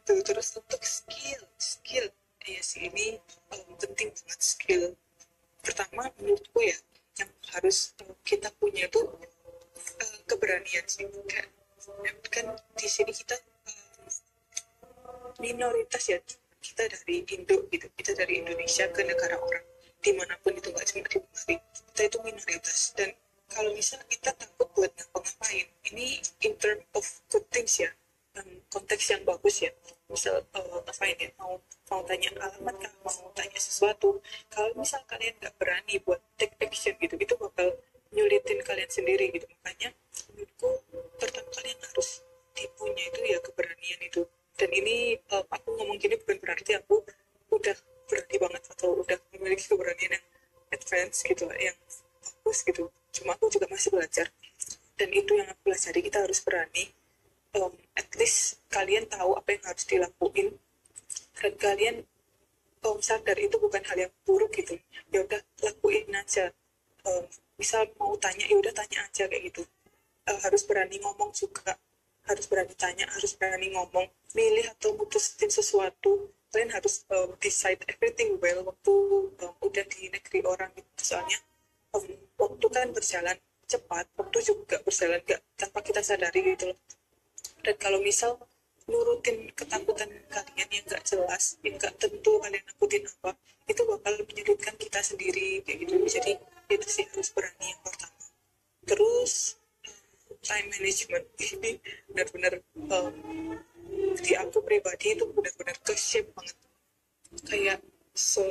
[0.06, 2.06] Tuh terus untuk skill skill
[2.44, 3.20] ya sih ini
[3.80, 4.84] penting banget skill.
[5.64, 6.76] Pertama menurutku ya
[7.20, 11.08] yang harus um, kita punya tuh uh, keberanian sih.
[11.08, 11.50] Kayak
[12.32, 13.36] kan di sini kita
[13.68, 14.08] um,
[15.40, 16.20] minoritas ya.
[16.64, 19.66] Kita dari Indo gitu kita dari Indonesia ke negara orang.
[20.04, 21.56] Di mana pun itu nggak cuma di Bali.
[21.92, 22.96] Kita itu minoritas.
[22.96, 23.12] Dan
[23.52, 27.92] kalau misalnya kita takut buat ngapa-ngapain ini in term of good things ya
[28.74, 29.72] konteks yang bagus ya.
[30.10, 34.18] Misal uh, ngapain ya mau mau tanya alamat kah mau tanya sesuatu
[34.50, 37.70] kalau misal kalian nggak berani buat take action gitu itu bakal
[38.14, 39.46] nyulitin kalian sendiri gitu.
[39.62, 39.94] Makanya
[40.34, 40.70] menurutku
[41.22, 42.10] pertama kalian harus
[42.58, 44.22] dipunya itu ya keberanian itu.
[44.58, 47.02] Dan ini uh, aku ngomong gini bukan berarti aku
[47.54, 47.78] udah
[48.10, 50.26] berani banget atau udah memiliki keberanian yang
[50.74, 51.78] advance gitu yang
[52.22, 52.90] bagus gitu.
[53.14, 54.30] Cuma aku juga masih belajar.
[54.94, 56.94] Dan itu yang aku pelajari kita harus berani
[57.58, 60.48] um, at least kalian tahu apa yang harus dilakuin.
[61.38, 61.96] Dan kalian
[62.86, 64.78] um, sadar itu bukan hal yang buruk gitu.
[65.14, 66.50] Ya udah lakuin aja.
[67.04, 67.26] Um,
[67.60, 69.62] misal mau tanya ya udah tanya aja kayak gitu.
[70.24, 71.76] Uh, harus berani ngomong juga.
[72.24, 74.08] Harus berani tanya harus berani ngomong.
[74.34, 78.94] Milih atau mutusin sesuatu kalian harus um, decide everything well waktu
[79.42, 81.14] um, udah di negeri orang gitu.
[81.14, 81.38] Soalnya
[81.92, 82.06] um,
[82.40, 86.78] waktu kan berjalan cepat waktu juga berjalan gak tanpa kita sadari gitu loh
[87.64, 88.36] dan kalau misal
[88.84, 93.32] nurutin ketakutan kalian yang gak jelas yang gak tentu kalian nakutin apa
[93.72, 95.96] itu bakal menyulitkan kita sendiri kayak gitu.
[96.04, 96.32] Jadi
[96.68, 98.24] itu sih harus berani yang pertama.
[98.84, 99.56] Terus
[100.44, 101.26] time management.
[101.56, 101.72] Ini
[102.12, 102.54] benar-benar
[102.92, 103.16] um,
[104.20, 106.58] di aku pribadi itu benar-benar ke shape banget.
[107.48, 107.80] Kayak
[108.14, 108.44] se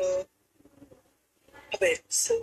[1.73, 2.37] apa ya se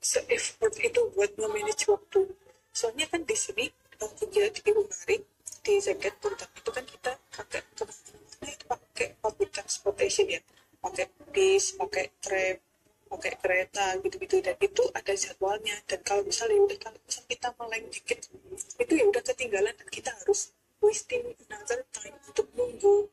[0.00, 2.32] se effort itu buat nge-manage waktu.
[2.72, 5.16] Soalnya kan di sini kerja di Unari
[5.64, 10.40] di jaket terutama itu kan kita pakai ke mana itu pakai public transportation ya.
[10.84, 12.56] Pakai bis pakai tram
[13.08, 14.44] pakai kereta gitu-gitu.
[14.44, 15.76] Dan itu ada jadwalnya.
[15.88, 18.20] Dan kalau misalnya udah kalau kita meleng dikit
[18.76, 19.72] itu ya udah ketinggalan.
[19.72, 20.52] Dan kita harus
[20.84, 23.08] wasting another time untuk nunggu.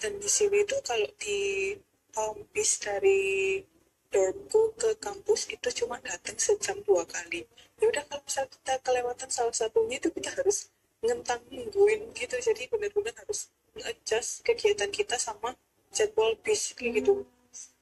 [0.00, 1.76] Dan di sini itu kalau di
[2.16, 3.60] um, bis dari
[4.08, 7.44] dormku ke kampus itu cuma datang sejam dua kali
[7.76, 10.72] ya udah kalau misalnya kita kelewatan salah satunya itu kita harus
[11.04, 13.52] ngentang nungguin gitu jadi benar-benar harus
[13.84, 15.52] adjust kegiatan kita sama
[15.92, 17.28] jadwal bis kayak gitu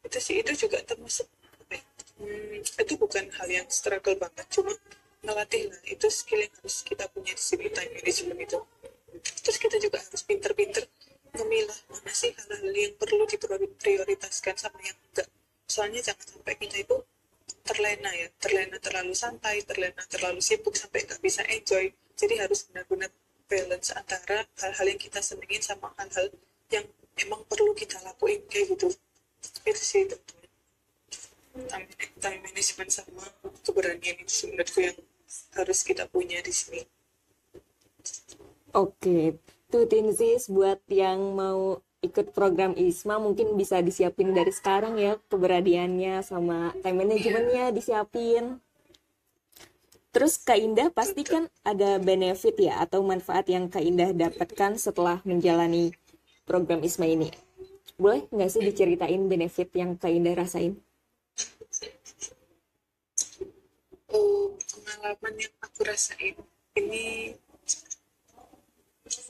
[0.02, 1.30] itu sih itu juga termasuk
[1.62, 1.82] apa ya,
[2.18, 4.74] hmm, itu bukan hal yang struggle banget cuma
[5.22, 8.58] ngelatih lah itu skill yang harus kita punya di sini time management itu
[9.40, 10.84] terus kita juga harus pinter-pinter
[11.38, 15.30] memilah mana sih hal-hal yang perlu diprioritaskan sama yang enggak
[15.64, 16.96] soalnya jangan sampai kita itu
[17.64, 19.16] terlena ya terlena terlalu
[19.84, 21.92] terlena terlalu sibuk sampai nggak bisa enjoy.
[22.16, 23.10] Jadi harus benar-benar
[23.44, 26.32] balance antara hal-hal yang kita senengin sama hal-hal
[26.72, 26.86] yang
[27.20, 28.88] emang perlu kita lakuin kayak gitu.
[29.68, 30.48] Itu sih tentunya.
[31.54, 31.86] Time,
[32.18, 33.22] time management sama
[33.62, 34.98] keberanian itu sebenarnya yang
[35.54, 36.82] harus kita punya di sini.
[38.74, 39.38] Oke,
[39.70, 46.20] tuh Tinsis buat yang mau ikut program ISMA mungkin bisa disiapin dari sekarang ya keberadiannya
[46.26, 48.58] sama time managementnya disiapin.
[50.14, 55.18] Terus Kak Indah pasti kan ada benefit ya atau manfaat yang Kak Indah dapatkan setelah
[55.26, 55.90] menjalani
[56.46, 57.28] program ISMA ini.
[57.98, 60.78] Boleh nggak sih diceritain benefit yang Kak Indah rasain?
[64.14, 66.38] oh, pengalaman yang aku rasain
[66.78, 67.34] ini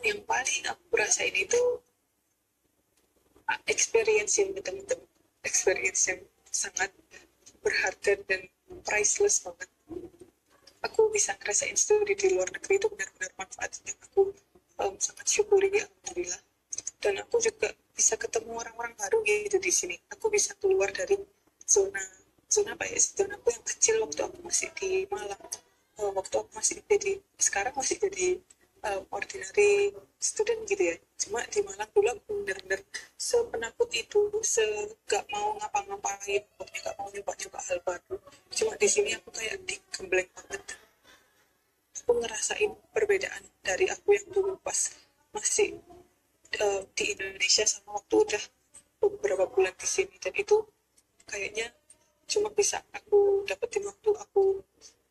[0.05, 1.81] yang paling aku rasain itu
[3.65, 5.01] experience yang betul-betul
[5.49, 6.21] experience yang
[6.53, 6.93] sangat
[7.65, 8.45] berharga dan
[8.85, 9.69] priceless banget
[10.85, 13.93] aku bisa ngerasain studi di luar negeri itu benar-benar manfaatnya.
[14.11, 14.31] Aku
[14.85, 16.43] um, sangat syukuri alhamdulillah.
[17.01, 19.97] Dan aku juga bisa ketemu orang-orang baru gitu di sini.
[20.13, 21.17] Aku bisa keluar dari
[21.65, 22.01] zona
[22.49, 25.43] zona apa ya zona aku yang kecil waktu aku masih di Malang.
[25.95, 28.43] Uh, waktu aku masih jadi sekarang masih jadi
[28.85, 30.97] um, ordinary student gitu ya.
[31.17, 32.81] Cuma di Malang dulu aku bener-bener
[33.17, 34.65] sepenakut itu se
[35.09, 38.17] gak mau ngapa-ngapain pokoknya gak mau nyoba-nyoba hal baru.
[38.53, 40.63] Cuma di sini aku kayak digembleng banget.
[42.05, 44.93] Aku ngerasain perbedaan dari aku yang dulu pas
[45.33, 45.81] masih
[46.61, 48.45] uh, di Indonesia sama waktu udah
[49.01, 50.15] beberapa bulan di sini.
[50.21, 50.61] Dan itu
[51.25, 51.73] kayaknya
[52.29, 54.61] cuma bisa aku dapetin waktu aku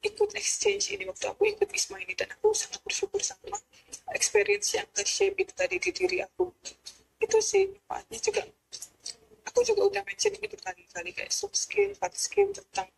[0.04, 3.56] ikut exchange ini waktu aku ikut ISMA ini dan aku sangat bersyukur sama
[4.12, 6.52] experience yang ke-shape itu tadi di diri aku.
[7.18, 8.42] Itu sih manfaatnya juga
[9.48, 12.90] aku juga udah mention ini berkali-kali kayak soft skill, hard skill tentang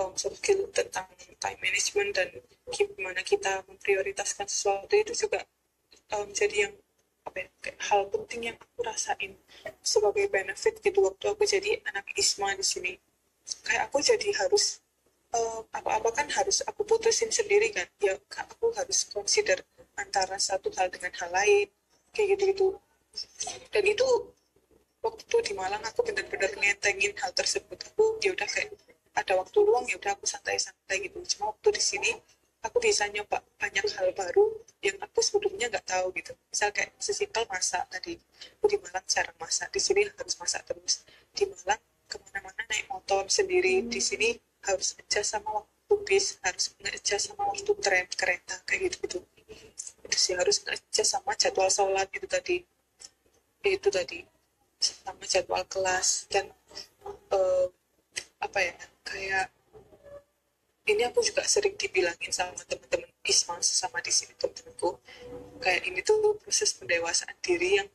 [0.00, 1.04] um, soft skill tentang
[1.42, 2.28] time management dan
[2.72, 4.94] gimana kita memprioritaskan sesuatu.
[4.96, 5.44] Itu juga
[6.16, 6.74] um, jadi yang
[7.26, 9.34] apa ya, kayak hal penting yang aku rasain
[9.82, 12.92] sebagai benefit gitu waktu aku jadi anak ISMA di sini.
[13.66, 14.78] Kayak aku jadi harus
[15.34, 17.86] uh, apa-apa kan harus aku putusin sendiri kan?
[17.98, 19.62] Ya aku harus consider
[19.96, 21.66] antara satu hal dengan hal lain.
[22.12, 22.76] Kayak gitu-gitu.
[23.72, 24.06] Dan itu
[25.00, 27.78] waktu di Malang aku benar-benar ngetengin hal tersebut.
[27.92, 28.74] Aku ya udah kayak
[29.16, 31.18] ada waktu luang ya udah aku santai-santai gitu.
[31.36, 32.10] Cuma waktu di sini
[32.60, 34.44] aku bisa nyoba banyak hal baru
[34.82, 36.32] yang aku sebelumnya nggak tahu gitu.
[36.52, 38.20] Misal kayak sesimpel masak tadi.
[38.60, 39.68] Aku di Malang jarang masak.
[39.72, 41.06] Di sini harus masak terus.
[41.32, 43.86] Di Malang ke mana-mana naik motor sendiri.
[43.88, 44.36] Di sini
[44.66, 49.18] harus adjust sama waktu bis harus adjust sama waktu tram kereta kayak gitu gitu
[50.06, 52.56] itu sih harus adjust sama jadwal sholat itu tadi.
[53.66, 54.22] Itu tadi
[54.78, 56.46] sama jadwal kelas dan
[57.34, 57.66] uh,
[58.38, 59.46] apa ya kayak
[60.86, 65.02] ini aku juga sering dibilangin sama teman-teman Isma sama di sini teman-temanku.
[65.58, 67.88] Kayak ini tuh proses pendewasaan diri yang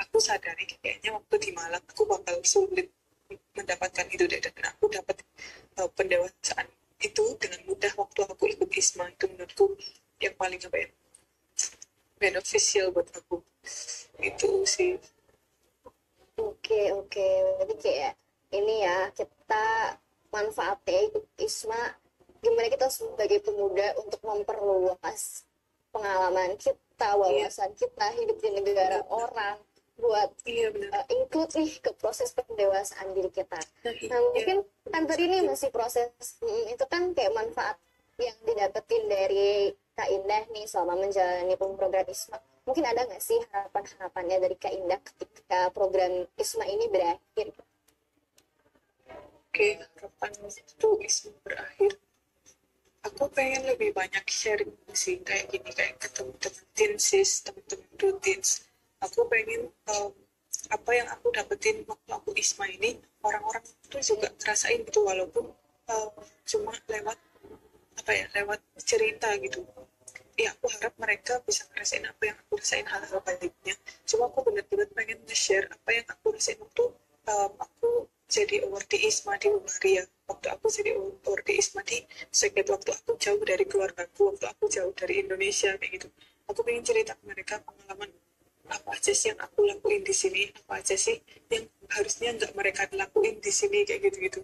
[0.00, 2.88] aku sadari kayaknya waktu di Malang aku bakal sulit
[3.56, 4.38] mendapatkan itu deh.
[4.38, 5.24] Dan aku dapat
[5.80, 6.68] uh, pendewasaan
[7.00, 9.66] itu dengan mudah waktu aku ikut ISMA itu menurutku
[10.20, 10.88] yang paling apa ya
[12.16, 13.40] beneficial buat aku.
[14.20, 14.96] Itu sih.
[16.36, 17.28] Oke, oke.
[17.64, 18.12] Jadi kayak
[18.52, 19.96] ini ya, kita
[20.32, 21.96] manfaatnya ikut ISMA,
[22.40, 25.48] gimana kita sebagai pemuda untuk memperluas
[25.92, 29.56] pengalaman kita, wawasan kita, hidup di negara orang,
[29.96, 33.56] buat iya benar uh, include nih ke proses pendewasaan diri kita.
[33.56, 34.18] nah, Nah, iya.
[34.20, 34.56] mungkin
[34.92, 36.12] kan tadi ini masih proses,
[36.44, 37.76] mm, itu kan kayak manfaat
[38.20, 42.36] yang didapetin dari Kak Indah nih selama menjalani program ISMA.
[42.68, 47.46] Mungkin ada nggak sih harapan-harapannya dari Kak Indah ketika program ISMA ini berakhir?
[49.48, 51.92] Oke, kapan itu ISMA berakhir?
[53.06, 57.86] Aku pengen lebih banyak sharing sih, kayak gini, kayak ke teman-teman tinsis, teman-teman.
[59.04, 60.10] Aku pengen um,
[60.72, 65.52] apa yang aku dapetin waktu aku ISMA ini, orang-orang itu juga ngerasain gitu, walaupun
[65.92, 66.10] um,
[66.48, 67.18] cuma lewat
[68.00, 69.64] apa ya, lewat cerita gitu.
[70.36, 73.74] Ya, aku harap mereka bisa ngerasain apa yang aku rasain hal-hal baiknya.
[74.04, 76.92] Cuma aku benar-benar pengen nge-share apa yang aku rasain waktu
[77.28, 82.02] um, aku jadi awardee ISMA di Hungaria waktu aku jadi awardee ISMA di
[82.34, 86.08] Szeged waktu aku jauh dari keluargaku waktu aku jauh dari Indonesia kayak gitu
[86.50, 88.10] aku pengen cerita ke mereka pengalaman
[88.70, 90.50] apa aja sih yang aku lakuin di sini?
[90.64, 91.16] Apa aja sih
[91.52, 93.86] yang harusnya nggak mereka lakuin di sini?
[93.86, 94.40] Kayak gitu gitu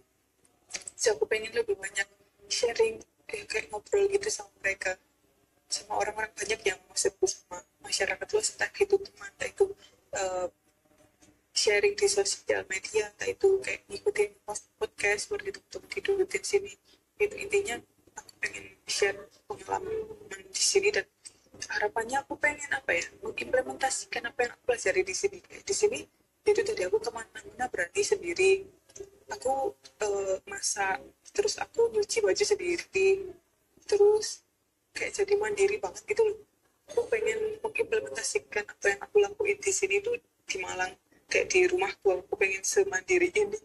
[1.03, 2.07] so aku pengen lebih banyak
[2.47, 4.95] sharing ya, kayak ngobrol gitu sama mereka.
[5.67, 9.65] Sama orang-orang banyak yang maksudku sama masyarakat luas entah itu teman entah itu
[10.15, 10.47] uh,
[11.51, 14.31] sharing di sosial media entah itu kayak ngikutin
[14.79, 16.73] podcast buat gitu untuk didudukin sini.
[17.19, 17.81] Itu intinya
[18.15, 19.19] aku pengen share
[19.51, 21.09] pengalaman di sini dan
[21.73, 25.39] harapannya aku pengen apa ya mengimplementasikan apa yang aku pelajari di sini.
[25.41, 25.99] Di sini
[26.45, 28.53] itu tadi aku ke mana-mana berani sendiri.
[29.33, 29.73] Aku
[30.05, 31.01] eh, masak
[31.33, 33.09] terus aku nyuci baju sendiri.
[33.89, 34.45] Terus
[34.93, 36.39] kayak jadi mandiri banget gitu loh.
[36.93, 40.93] Aku pengen mengimplementasikan apa yang aku lakuin di sini tuh di Malang
[41.33, 42.21] kayak di rumahku.
[42.29, 43.57] Aku pengen semandiri ini.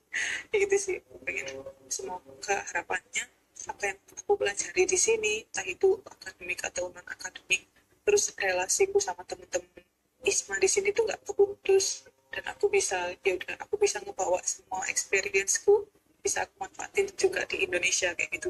[0.55, 0.97] Gitu sih.
[1.03, 1.47] Aku pengen
[1.91, 3.27] semoga harapannya
[3.67, 7.67] apa yang aku pelajari di sini entah itu akademik atau non akademik
[8.07, 9.83] terus relasiku sama temen-temen
[10.23, 14.87] Isma di sini tuh nggak keputus dan aku bisa ya udah aku bisa ngebawa semua
[14.87, 15.83] experienceku
[16.23, 18.49] bisa aku manfaatin juga di Indonesia kayak gitu.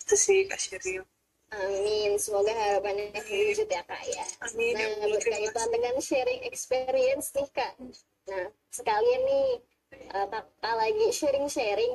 [0.00, 1.04] Itu sih Kak Sheryl.
[1.54, 4.26] Amin, semoga harapannya terwujud ya kak ya.
[4.42, 7.78] amin ya Nah, terima berkaitan dengan sharing experience nih kak.
[8.26, 9.48] Nah, sekalian nih
[10.10, 11.94] kakak lagi sharing-sharing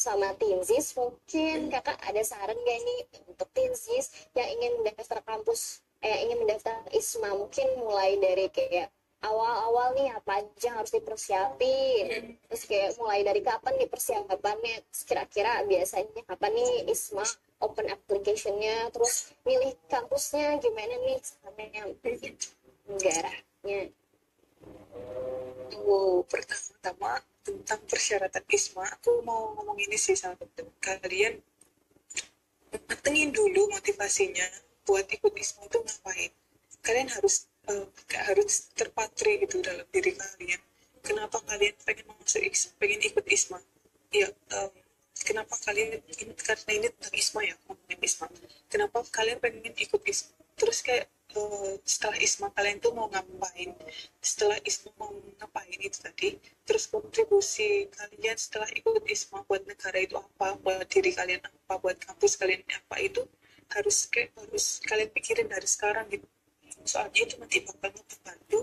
[0.00, 1.68] sama Tinsis, mungkin.
[1.68, 7.36] Kakak ada saran gak nih untuk Tinsis yang ingin mendaftar kampus, eh, ingin mendaftar ISMA,
[7.36, 8.88] mungkin mulai dari kayak
[9.20, 15.60] awal-awal nih apa aja yang harus dipersiapin, terus kayak mulai dari kapan nih persiapannya, kira-kira
[15.68, 17.24] biasanya kapan nih ISMA
[17.60, 21.20] open application-nya, terus milih kampusnya gimana nih?
[21.20, 21.92] Sama yang
[22.88, 23.80] negaranya.
[25.68, 31.40] Tuh, pertama-tama tentang persyaratan ISMA, aku mau ngomong ini sih sama temen kalian
[32.86, 34.46] matengin dulu motivasinya
[34.86, 36.32] buat ikut ISMA itu ngapain.
[36.80, 37.50] Kalian harus
[38.08, 40.60] kayak harus terpatri gitu dalam diri kalian.
[41.00, 43.58] Kenapa kalian pengen masuk ISMA, pengen ikut ISMA?
[44.10, 44.72] Ya, em,
[45.16, 48.26] kenapa kalian ini karena ini tentang ISMA ya, ngomongin ISMA.
[48.68, 50.34] Kenapa kalian pengen ikut ISMA?
[50.58, 51.06] Terus kayak
[51.86, 53.70] setelah ISMA kalian tuh mau ngapain?
[54.18, 56.28] Setelah ISMA mau ngapain itu tadi?
[56.66, 60.58] Terus kontribusi kalian setelah ikut ISMA buat negara itu apa?
[60.58, 61.78] Buat diri kalian apa?
[61.78, 62.96] Buat kampus kalian apa?
[62.98, 63.26] Itu
[63.70, 66.26] harus kayak harus kalian pikirin dari sekarang gitu.
[66.82, 68.60] Soalnya itu nanti bakal membantu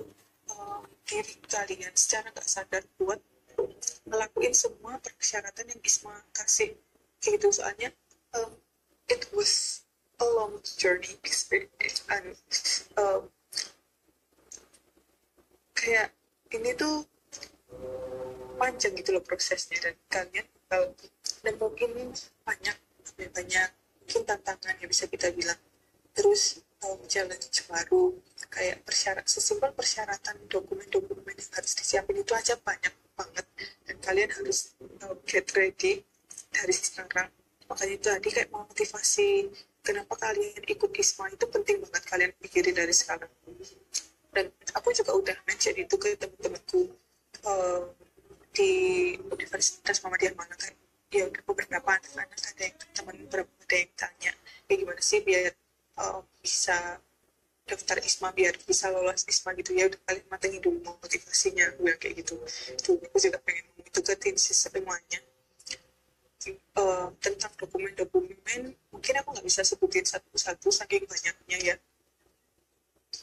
[0.52, 3.20] eh, diri kalian secara nggak sadar buat
[4.08, 6.78] ngelakuin semua persyaratan yang ISMA kasih
[7.20, 7.90] gitu soalnya
[8.38, 8.54] um,
[9.10, 9.84] it was
[10.18, 13.30] a long journey experience um,
[15.78, 16.13] kayak
[16.50, 17.06] ini tuh
[18.58, 20.82] panjang gitu loh prosesnya dan kalian bakal
[21.46, 21.90] dan mungkin
[22.44, 22.78] banyak
[23.34, 23.70] banyak
[24.08, 25.60] mungkin tantangan yang bisa kita bilang.
[26.15, 28.15] Terus um, challenge baru
[28.50, 33.46] kayak persyarat sesimpel persyaratan dokumen-dokumen yang harus disiapin itu aja banyak banget.
[33.84, 36.08] Dan kalian harus um, get ready
[36.50, 37.30] dari sekarang.
[37.68, 39.30] Makanya itu tadi kayak motivasi
[39.88, 43.31] kenapa kalian ikut ISMA itu penting banget kalian pikirin dari sekarang.
[44.35, 46.92] Dan aku juga udah mention itu ke temen-temenku
[47.48, 47.83] um,
[48.52, 48.71] di
[49.31, 50.75] Universitas Muhammadiyah mana kayak
[51.08, 54.31] ya udah beberapa anak-anak ada yang teman beberapa ada yang tanya
[54.67, 55.56] kayak gimana sih biar
[56.04, 57.00] um, bisa
[57.63, 59.71] daftar ISMA biar bisa lolos ISMA gitu?
[59.71, 62.35] Ya udah kalian matengin dulu motivasinya gue kayak gitu.
[62.75, 65.23] Itu aku juga pengen itu ke tinsis semuanya
[66.78, 71.75] uh, tentang dokumen-dokumen mungkin aku nggak bisa sebutin satu-satu saking banyaknya ya.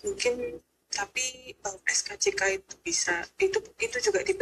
[0.04, 0.58] Mungkin
[0.90, 4.34] tapi um, SKCK itu bisa itu itu juga di,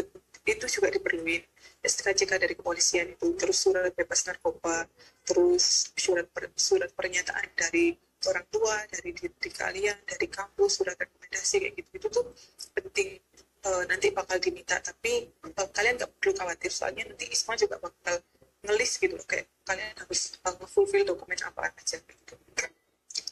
[0.49, 1.43] itu juga diperluin.
[1.83, 4.87] SKCK dari kepolisian itu terus surat bebas narkoba
[5.27, 11.57] terus surat per, surat pernyataan dari orang tua dari diri kalian dari kampus surat rekomendasi
[11.59, 11.91] kayak gitu.
[11.99, 12.25] Itu tuh
[12.75, 13.19] penting
[13.67, 18.23] uh, nanti bakal diminta tapi uh, kalian gak perlu khawatir soalnya nanti ISMA juga bakal
[18.63, 22.35] ngelis gitu kayak kalian harus uh, fulfill dokumen apa aja gitu.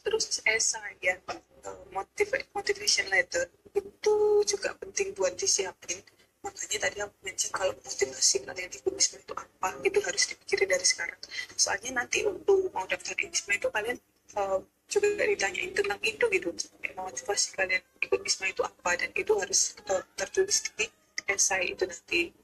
[0.00, 1.80] Terus esai ya uh,
[2.56, 4.14] motivation letter itu
[4.46, 6.02] juga penting buat disiapin.
[6.40, 10.86] Makanya tadi aku mention kalau motivasi kalian ikut ISMA itu apa itu harus dipikirin dari
[10.88, 11.20] sekarang.
[11.52, 13.96] Soalnya nanti untuk mau daftar ISMA itu kalian
[14.40, 14.58] uh,
[14.90, 16.50] juga ditanyain tentang itu gitu
[16.98, 20.86] motivasi kalian ikut ISMA itu apa dan itu harus uh, tertulis di
[21.30, 22.34] esai itu nanti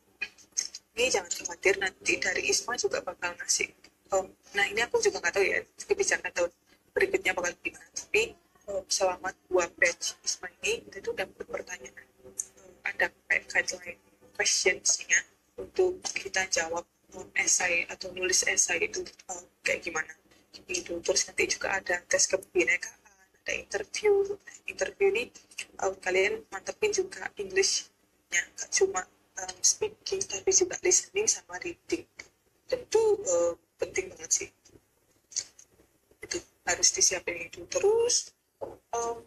[0.96, 3.68] ini jangan khawatir nanti dari ISMA juga bakal ngasih
[4.16, 4.26] um,
[4.56, 6.50] nah ini aku juga nggak tahu ya kebijakan tahun
[6.96, 7.86] berikutnya bakal gimana.
[7.92, 8.22] Tapi
[8.72, 12.08] um, selama dua batch ISMA ini kita itu dapat pertanyaan
[12.88, 14.00] ada kayak guideline
[14.32, 15.20] questionsnya
[15.60, 16.88] untuk kita jawab
[17.36, 20.12] esai atau nulis esai itu uh, kayak gimana.
[20.64, 20.96] Gitu.
[21.04, 22.96] Terus nanti juga ada tes kebinekaan
[23.44, 24.24] ada interview.
[24.64, 25.24] Interview ini
[25.84, 29.04] uh, kalian mantepin juga Englishnya gak cuma
[29.42, 32.04] um, speaking tapi juga listening sama reading.
[32.66, 34.48] Tentu uh, penting banget sih.
[36.24, 37.62] Itu harus disiapin itu.
[37.68, 38.32] Terus
[38.92, 39.22] um,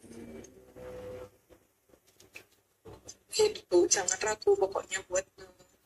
[3.39, 5.23] itu jangan ragu pokoknya buat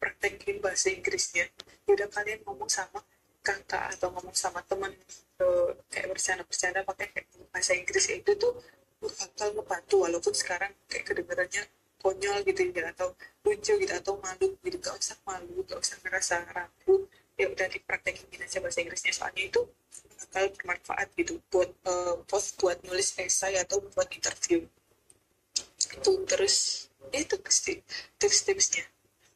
[0.01, 1.45] praktekin bahasa Inggrisnya.
[1.85, 3.03] Ya udah kalian ngomong sama
[3.43, 4.95] kakak atau ngomong sama temen
[5.43, 8.55] uh, kayak bercanda-bercanda pakai bahasa Inggris itu tuh
[9.03, 9.95] bakal ngebantu.
[10.07, 11.63] Walaupun sekarang kayak kedengarannya
[12.03, 13.15] konyol gitu ya atau
[13.47, 14.77] lucu gitu atau malu gitu.
[14.83, 17.07] Gak usah malu gak usah ngerasa ragu
[17.39, 19.13] ya udah dipraktekin aja bahasa Inggrisnya.
[19.15, 19.61] Soalnya itu
[20.19, 22.19] bakal bermanfaat gitu buat uh,
[22.59, 24.67] buat nulis esai atau buat interview.
[25.79, 27.35] Itu terus itu
[28.19, 28.85] tips-tipsnya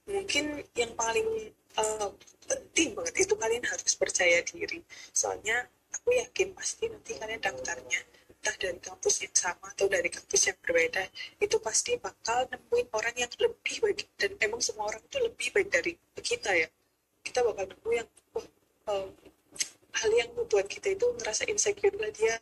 [0.07, 2.09] mungkin yang paling uh,
[2.47, 4.79] penting banget itu kalian harus percaya diri.
[5.11, 8.01] Soalnya aku yakin pasti nanti kalian daftarnya
[8.37, 11.03] entah dari kampus yang sama atau dari kampus yang berbeda
[11.41, 14.07] itu pasti bakal nemuin orang yang lebih baik.
[14.15, 16.69] Dan emang semua orang itu lebih baik dari kita ya.
[17.25, 18.45] Kita bakal nemu yang oh,
[18.93, 19.09] um,
[19.97, 22.37] hal yang membuat kita itu ngerasa insecure lah dia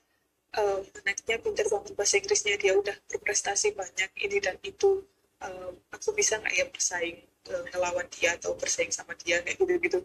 [0.59, 5.03] um, anaknya pinter banget bahasa Inggrisnya dia udah berprestasi banyak ini dan itu
[5.45, 7.17] um, aku bisa nggak ya bersaing
[7.53, 9.99] uh, ngelawan dia atau bersaing sama dia kayak gitu gitu.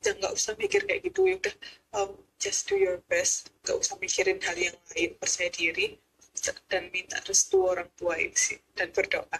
[0.00, 1.54] Jangan nggak usah mikir kayak gitu ya udah
[1.98, 3.50] um, just do your best.
[3.66, 5.98] Nggak usah mikirin hal yang lain percaya diri
[6.68, 9.38] dan minta restu orang tua itu sih dan berdoa.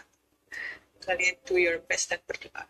[1.04, 2.64] Kalian do your best dan berdoa.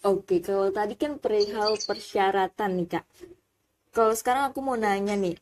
[0.00, 3.04] Oke, kalau tadi kan perihal persyaratan nih kak.
[3.90, 5.34] Kalau sekarang aku mau nanya nih,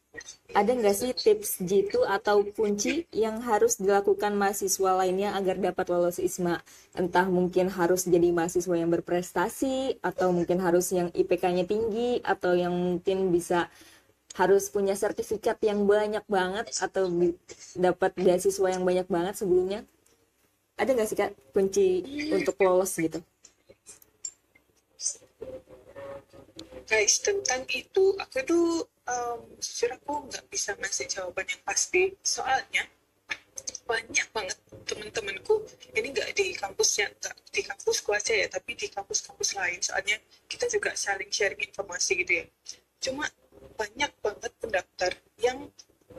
[0.57, 6.17] ada nggak sih tips jitu atau kunci yang harus dilakukan mahasiswa lainnya agar dapat lolos
[6.17, 6.65] ISMA?
[6.97, 12.73] Entah mungkin harus jadi mahasiswa yang berprestasi, atau mungkin harus yang IPK-nya tinggi, atau yang
[12.73, 13.69] mungkin bisa
[14.33, 17.05] harus punya sertifikat yang banyak banget, atau
[17.77, 19.85] dapat beasiswa yang banyak banget sebelumnya.
[20.81, 22.01] Ada nggak sih kak kunci
[22.33, 23.21] untuk lolos gitu?
[26.89, 28.67] Guys tentang itu aku tuh
[29.05, 32.17] um, jujur aku nggak bisa ngasih jawaban yang pasti.
[32.25, 32.89] Soalnya
[33.85, 34.59] banyak banget
[34.89, 39.79] temen-temenku ini nggak di kampusnya nggak di kampusku aja ya tapi di kampus-kampus lain.
[39.85, 40.17] Soalnya
[40.49, 42.45] kita juga saling sharing informasi gitu ya.
[43.05, 43.29] Cuma
[43.77, 45.13] banyak banget pendaftar
[45.45, 45.69] yang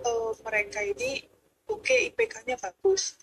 [0.05, 1.25] uh, mereka ini
[1.65, 3.17] oke okay, IPK-nya bagus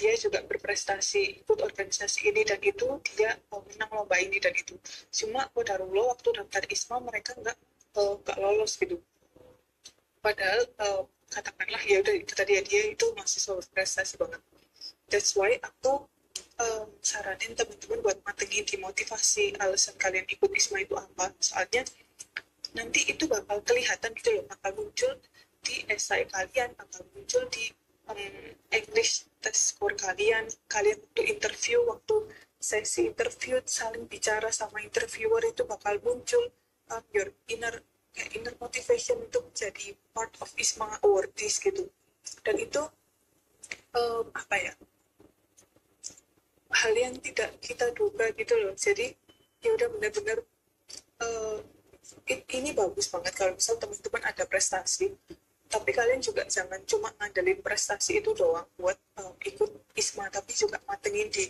[0.00, 4.72] dia juga berprestasi ikut organisasi ini dan itu dia uh, menang lomba ini dan itu.
[5.12, 7.56] Cuma kodarullah waktu daftar ISMA mereka nggak
[8.00, 8.96] uh, nggak lolos gitu.
[10.24, 14.40] Padahal uh, katakanlah ya udah itu tadi ya dia itu masih berprestasi banget.
[15.12, 16.08] That's why aku
[16.56, 21.36] um, saranin teman-teman buat matengin di motivasi alasan kalian ikut ISMA itu apa.
[21.44, 21.84] Soalnya
[22.72, 25.12] nanti itu bakal kelihatan gitu loh bakal muncul
[25.60, 27.68] di esai kalian bakal muncul di
[28.10, 28.18] um,
[28.74, 32.28] English test score kalian kalian waktu interview waktu
[32.60, 36.44] sesi interview saling bicara sama interviewer itu bakal muncul
[36.92, 37.80] um, your inner
[38.12, 41.88] kayak inner motivation itu menjadi part of ISMA awardees gitu.
[42.44, 42.82] Dan itu
[43.96, 44.72] um, apa ya
[46.70, 48.74] hal yang tidak kita duga gitu loh.
[48.76, 49.14] Jadi
[49.64, 50.38] ya udah benar-benar
[51.22, 51.58] uh,
[52.50, 55.14] ini bagus banget kalau misal teman-teman ada prestasi
[55.70, 60.82] tapi kalian juga jangan cuma ngandelin prestasi itu doang buat uh, ikut ISMA tapi juga
[60.90, 61.46] matengin di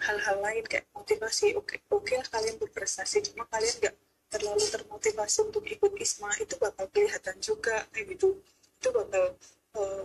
[0.00, 1.52] hal-hal lain kayak motivasi.
[1.52, 3.96] Oke okay, oke okay kalian berprestasi cuma kalian nggak
[4.32, 8.40] terlalu termotivasi untuk ikut ISMA itu bakal kelihatan juga kayak gitu.
[8.80, 9.36] Itu bakal
[9.76, 10.04] uh,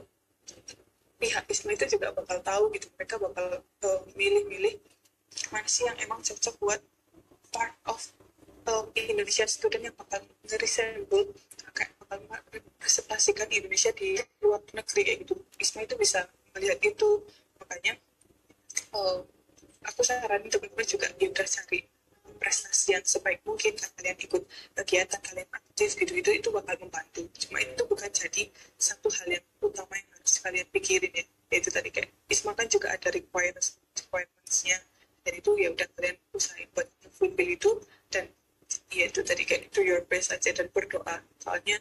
[1.23, 3.63] pihak ISMA itu juga bakal tahu gitu mereka bakal
[4.19, 6.81] milih-milih uh, mana sih yang emang cocok buat
[7.55, 8.11] part of
[8.67, 10.19] uh, Indonesia student yang bakal
[10.59, 11.31] resemble
[11.73, 12.19] kayak bakal
[12.51, 15.35] representasikan Indonesia di luar negeri kayak gitu.
[15.59, 17.09] ISMA itu bisa melihat itu.
[17.63, 17.93] Makanya
[18.93, 19.23] uh,
[19.87, 21.79] aku saranin teman-teman juga ya udah cari
[22.43, 24.43] prestasi yang sebaik mungkin kalian ikut
[24.75, 26.11] kegiatan kalian aktif gitu.
[26.11, 27.23] Itu itu bakal membantu.
[27.39, 31.25] Cuma itu bukan jadi satu hal yang utama yang harus kalian pikirin ya.
[31.53, 34.77] Yaitu tadi kayak ISMA kan juga ada requirements requirementsnya.
[35.23, 37.71] Dan itu ya udah kalian usahain buat fulfill itu.
[38.11, 38.27] Dan
[38.91, 41.23] ya itu tadi kayak do your best aja dan berdoa.
[41.39, 41.79] Soalnya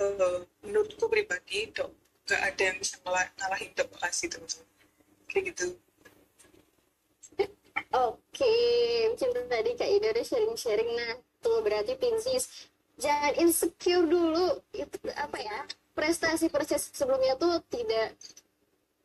[0.00, 1.90] uh, menurutku pribadi dok
[2.24, 4.66] gak ada yang bisa ngalah, ngalahin doa sih teman-teman
[5.28, 5.76] kayak gitu
[7.94, 8.54] Oke,
[9.10, 10.90] mungkin tadi Kak Ida udah sharing-sharing.
[10.98, 14.58] Nah, tuh berarti Pinsis jangan insecure dulu.
[14.74, 15.58] Itu apa ya?
[15.94, 18.18] Prestasi proses sebelumnya tuh tidak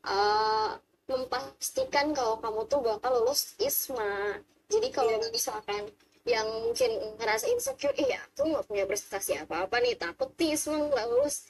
[0.10, 0.74] uh,
[1.06, 4.42] memastikan kalau kamu tuh bakal lulus ISMA.
[4.70, 5.30] Jadi kalau yeah.
[5.34, 5.90] misalkan
[6.30, 11.08] yang mungkin ngerasa insecure, iya aku nggak punya prestasi apa-apa nih, takut nih ISMA nggak
[11.10, 11.50] lulus.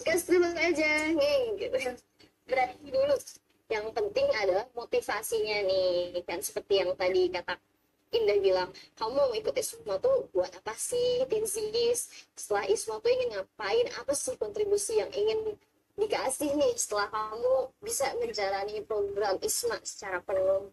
[0.00, 1.76] Gas dulu aja, nih gitu.
[2.48, 3.14] Berarti dulu
[3.68, 7.60] yang penting adalah motivasinya nih kan seperti yang tadi kata
[8.08, 13.36] Indah bilang kamu mau ikut ISMA tuh buat apa sih Tinsis setelah ISMA tuh ingin
[13.36, 15.60] ngapain apa sih kontribusi yang ingin
[16.00, 20.72] dikasih nih setelah kamu bisa menjalani program ISMA secara penuh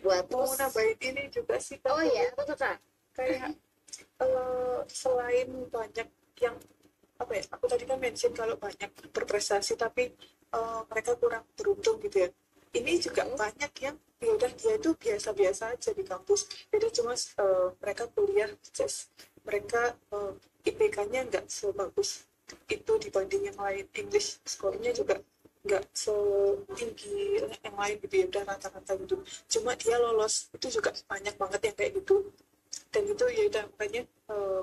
[0.00, 2.76] buat mau nambahin ini juga sih oh iya betul kak?
[3.14, 3.54] Kayak
[4.20, 6.08] uh, selain banyak
[6.40, 6.56] yang
[7.20, 10.08] apa ya aku tadi kan mention kalau banyak berprestasi tapi
[10.56, 12.28] uh, mereka kurang beruntung gitu ya.
[12.70, 16.46] Ini juga banyak yang ya udah dia itu biasa-biasa aja di kampus.
[16.70, 20.32] Jadi cuma uh, mereka kuliah just mereka uh,
[20.62, 22.28] IPK-nya nggak sebagus
[22.68, 23.84] itu dibanding yang lain.
[23.96, 25.18] English skornya juga
[25.60, 29.16] nggak setinggi yang lain gitu ya udah rata-rata gitu.
[29.58, 32.16] Cuma dia lolos itu juga banyak banget yang kayak gitu.
[32.90, 34.02] Dan itu ya udah makanya
[34.32, 34.62] uh,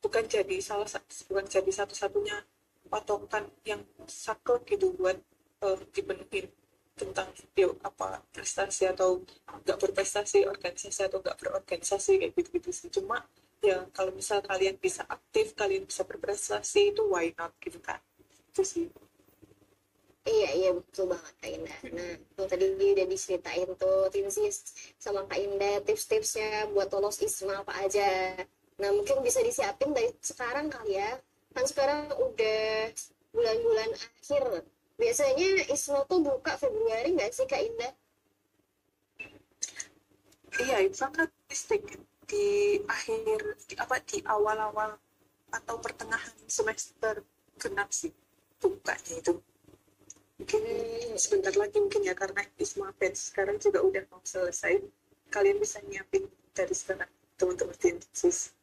[0.00, 0.88] bukan jadi salah
[1.28, 2.36] bukan jadi satu-satunya
[2.90, 5.20] patokan yang saklek gitu buat
[5.62, 6.50] uh, dipenuhin
[6.96, 9.24] tentang video apa prestasi atau
[9.64, 12.88] nggak berprestasi organisasi atau nggak berorganisasi kayak gitu gitu sih.
[12.88, 13.24] Cuma
[13.60, 18.00] ya kalau misal kalian bisa aktif kalian bisa berprestasi itu why not gitu kan?
[18.52, 18.88] Itu sih
[20.28, 21.78] Iya, iya betul banget Kak Indah.
[21.96, 24.56] Nah, tuh tadi udah diceritain tuh Tinsis
[25.00, 28.36] sama Kak Indah tips-tipsnya buat lolos ISMA apa aja.
[28.80, 31.10] Nah, mungkin bisa disiapin dari sekarang kali ya
[31.50, 32.94] kan sekarang udah
[33.34, 34.44] bulan-bulan akhir
[35.00, 37.92] biasanya ISMO tuh buka Februari nggak sih Kak Indah?
[40.60, 41.82] Iya, itu sangat mistik
[42.30, 44.90] di akhir di apa di awal-awal
[45.50, 47.26] atau pertengahan semester
[47.58, 48.12] genap sih
[48.62, 49.32] bukanya itu
[50.40, 50.62] mungkin
[51.20, 54.80] sebentar lagi mungkin ya karena ISMA Batch sekarang juga udah mau selesai.
[55.28, 56.24] Kalian bisa nyiapin
[56.56, 58.56] dari sekarang teman-teman tinsus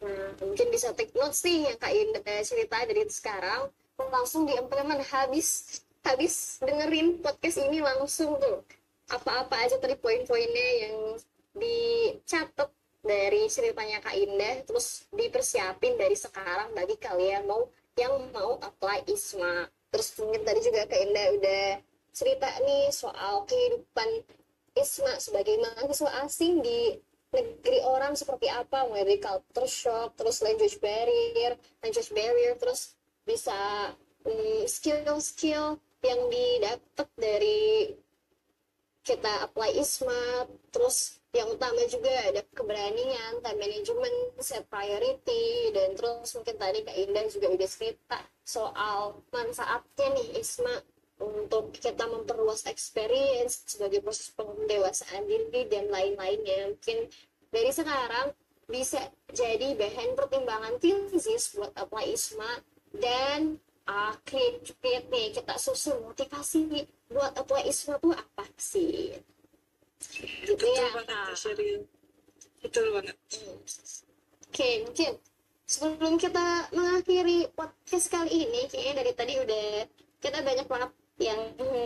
[0.00, 3.68] Nah, mungkin bisa take notes nih yang Kak Indah cerita dari sekarang.
[4.00, 8.64] Langsung diimplement habis habis dengerin podcast ini langsung tuh.
[9.12, 10.96] Apa-apa aja tadi poin-poinnya yang
[11.52, 12.72] dicatat
[13.04, 17.68] dari ceritanya Kak Indah terus dipersiapin dari sekarang bagi kalian mau
[18.00, 21.64] yang mau apply ISMA terus mungkin tadi juga Kak Indah udah
[22.10, 24.08] cerita nih soal kehidupan
[24.74, 26.98] ISMA sebagai mahasiswa asing di
[27.30, 28.86] negeri orang seperti apa.
[28.86, 33.54] Mulai dari culture shock terus language barrier language barrier terus bisa
[34.26, 37.92] um, skill-skill yang didapat dari
[39.04, 46.34] kita apply ISMA terus yang utama juga ada keberanian, time management, set priority, dan terus
[46.34, 50.74] mungkin tadi Kak Indah juga udah cerita soal manfaatnya nih ISMA
[51.22, 56.74] untuk kita memperluas experience sebagai proses pendewasaan diri dan lain-lainnya.
[56.74, 57.06] Mungkin
[57.54, 58.34] dari sekarang
[58.66, 58.98] bisa
[59.30, 62.52] jadi bahan pertimbangan thesis buat apply ISMA
[62.98, 69.14] dan uh, create, create nih kita susun motivasi buat apply ISMA tuh apa sih
[70.48, 71.80] betul ya banget Sheryl
[72.60, 73.56] betul banget hmm.
[73.56, 75.12] oke okay, mungkin
[75.70, 79.66] sebelum kita mengakhiri podcast kali ini kayaknya dari tadi udah
[80.20, 80.90] kita banyak banget
[81.20, 81.40] yang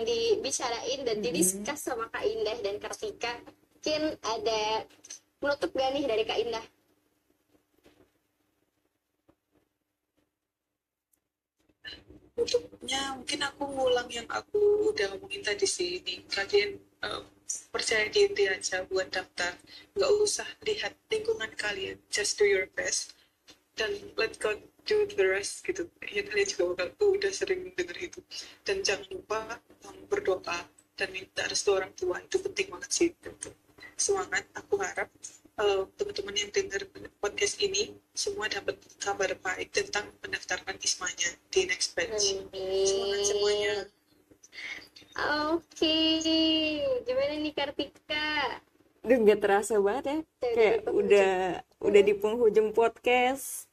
[0.07, 1.27] dibicarain dan mm-hmm.
[1.27, 3.35] didiskus sama Kak Indah dan Kartika.
[3.83, 4.87] Mungkin ada
[5.43, 6.65] penutup gak nih dari Kak Indah?
[12.35, 17.23] untuknya mungkin aku ngulang yang aku udah ngomongin tadi sih ini kalian uh,
[17.71, 19.55] percaya diri aja buat daftar.
[19.95, 21.99] Nggak usah lihat lingkungan kalian.
[22.11, 23.15] Just do your best.
[23.75, 25.91] Dan let God do the rest gitu.
[26.05, 28.21] Ya kalian juga bakal oh, udah sering denger itu.
[28.63, 29.59] Dan jangan lupa
[30.07, 32.21] berdoa dan minta restu orang tua.
[32.23, 33.11] Itu penting banget sih.
[33.15, 33.51] Gitu.
[33.95, 35.07] semangat aku harap
[35.63, 36.83] uh, teman-teman yang dengar
[37.23, 42.35] podcast ini semua dapat kabar baik tentang pendaftaran ismanya di next batch.
[42.83, 43.75] Semangat semuanya.
[45.55, 45.97] Oke,
[47.07, 48.59] gimana nih Kartika?
[49.05, 50.19] Duh, nggak terasa banget ya.
[50.43, 51.33] Kayak udah
[51.85, 53.69] udah di penghujung podcast.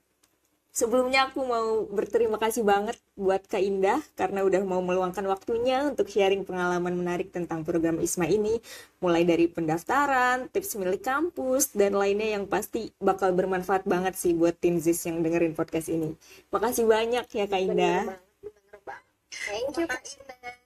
[0.71, 6.07] Sebelumnya aku mau berterima kasih banget buat Kak Indah karena udah mau meluangkan waktunya untuk
[6.07, 8.55] sharing pengalaman menarik tentang program ISMA ini,
[9.03, 14.55] mulai dari pendaftaran, tips milik kampus, dan lainnya yang pasti bakal bermanfaat banget sih buat
[14.55, 16.15] Tinzis yang dengerin podcast ini.
[16.55, 18.15] Makasih banyak ya Kak Indah.
[18.39, 19.05] Bener banget.
[19.27, 20.60] Thank you Kak Indah.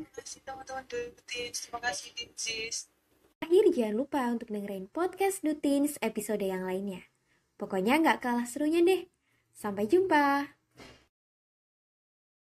[0.00, 0.84] Terima kasih teman-teman
[1.28, 2.08] terima kasih.
[3.44, 7.04] Akhir jangan lupa untuk dengerin podcast Dutins episode yang lainnya.
[7.60, 9.04] Pokoknya nggak kalah serunya deh.
[9.52, 10.59] Sampai jumpa.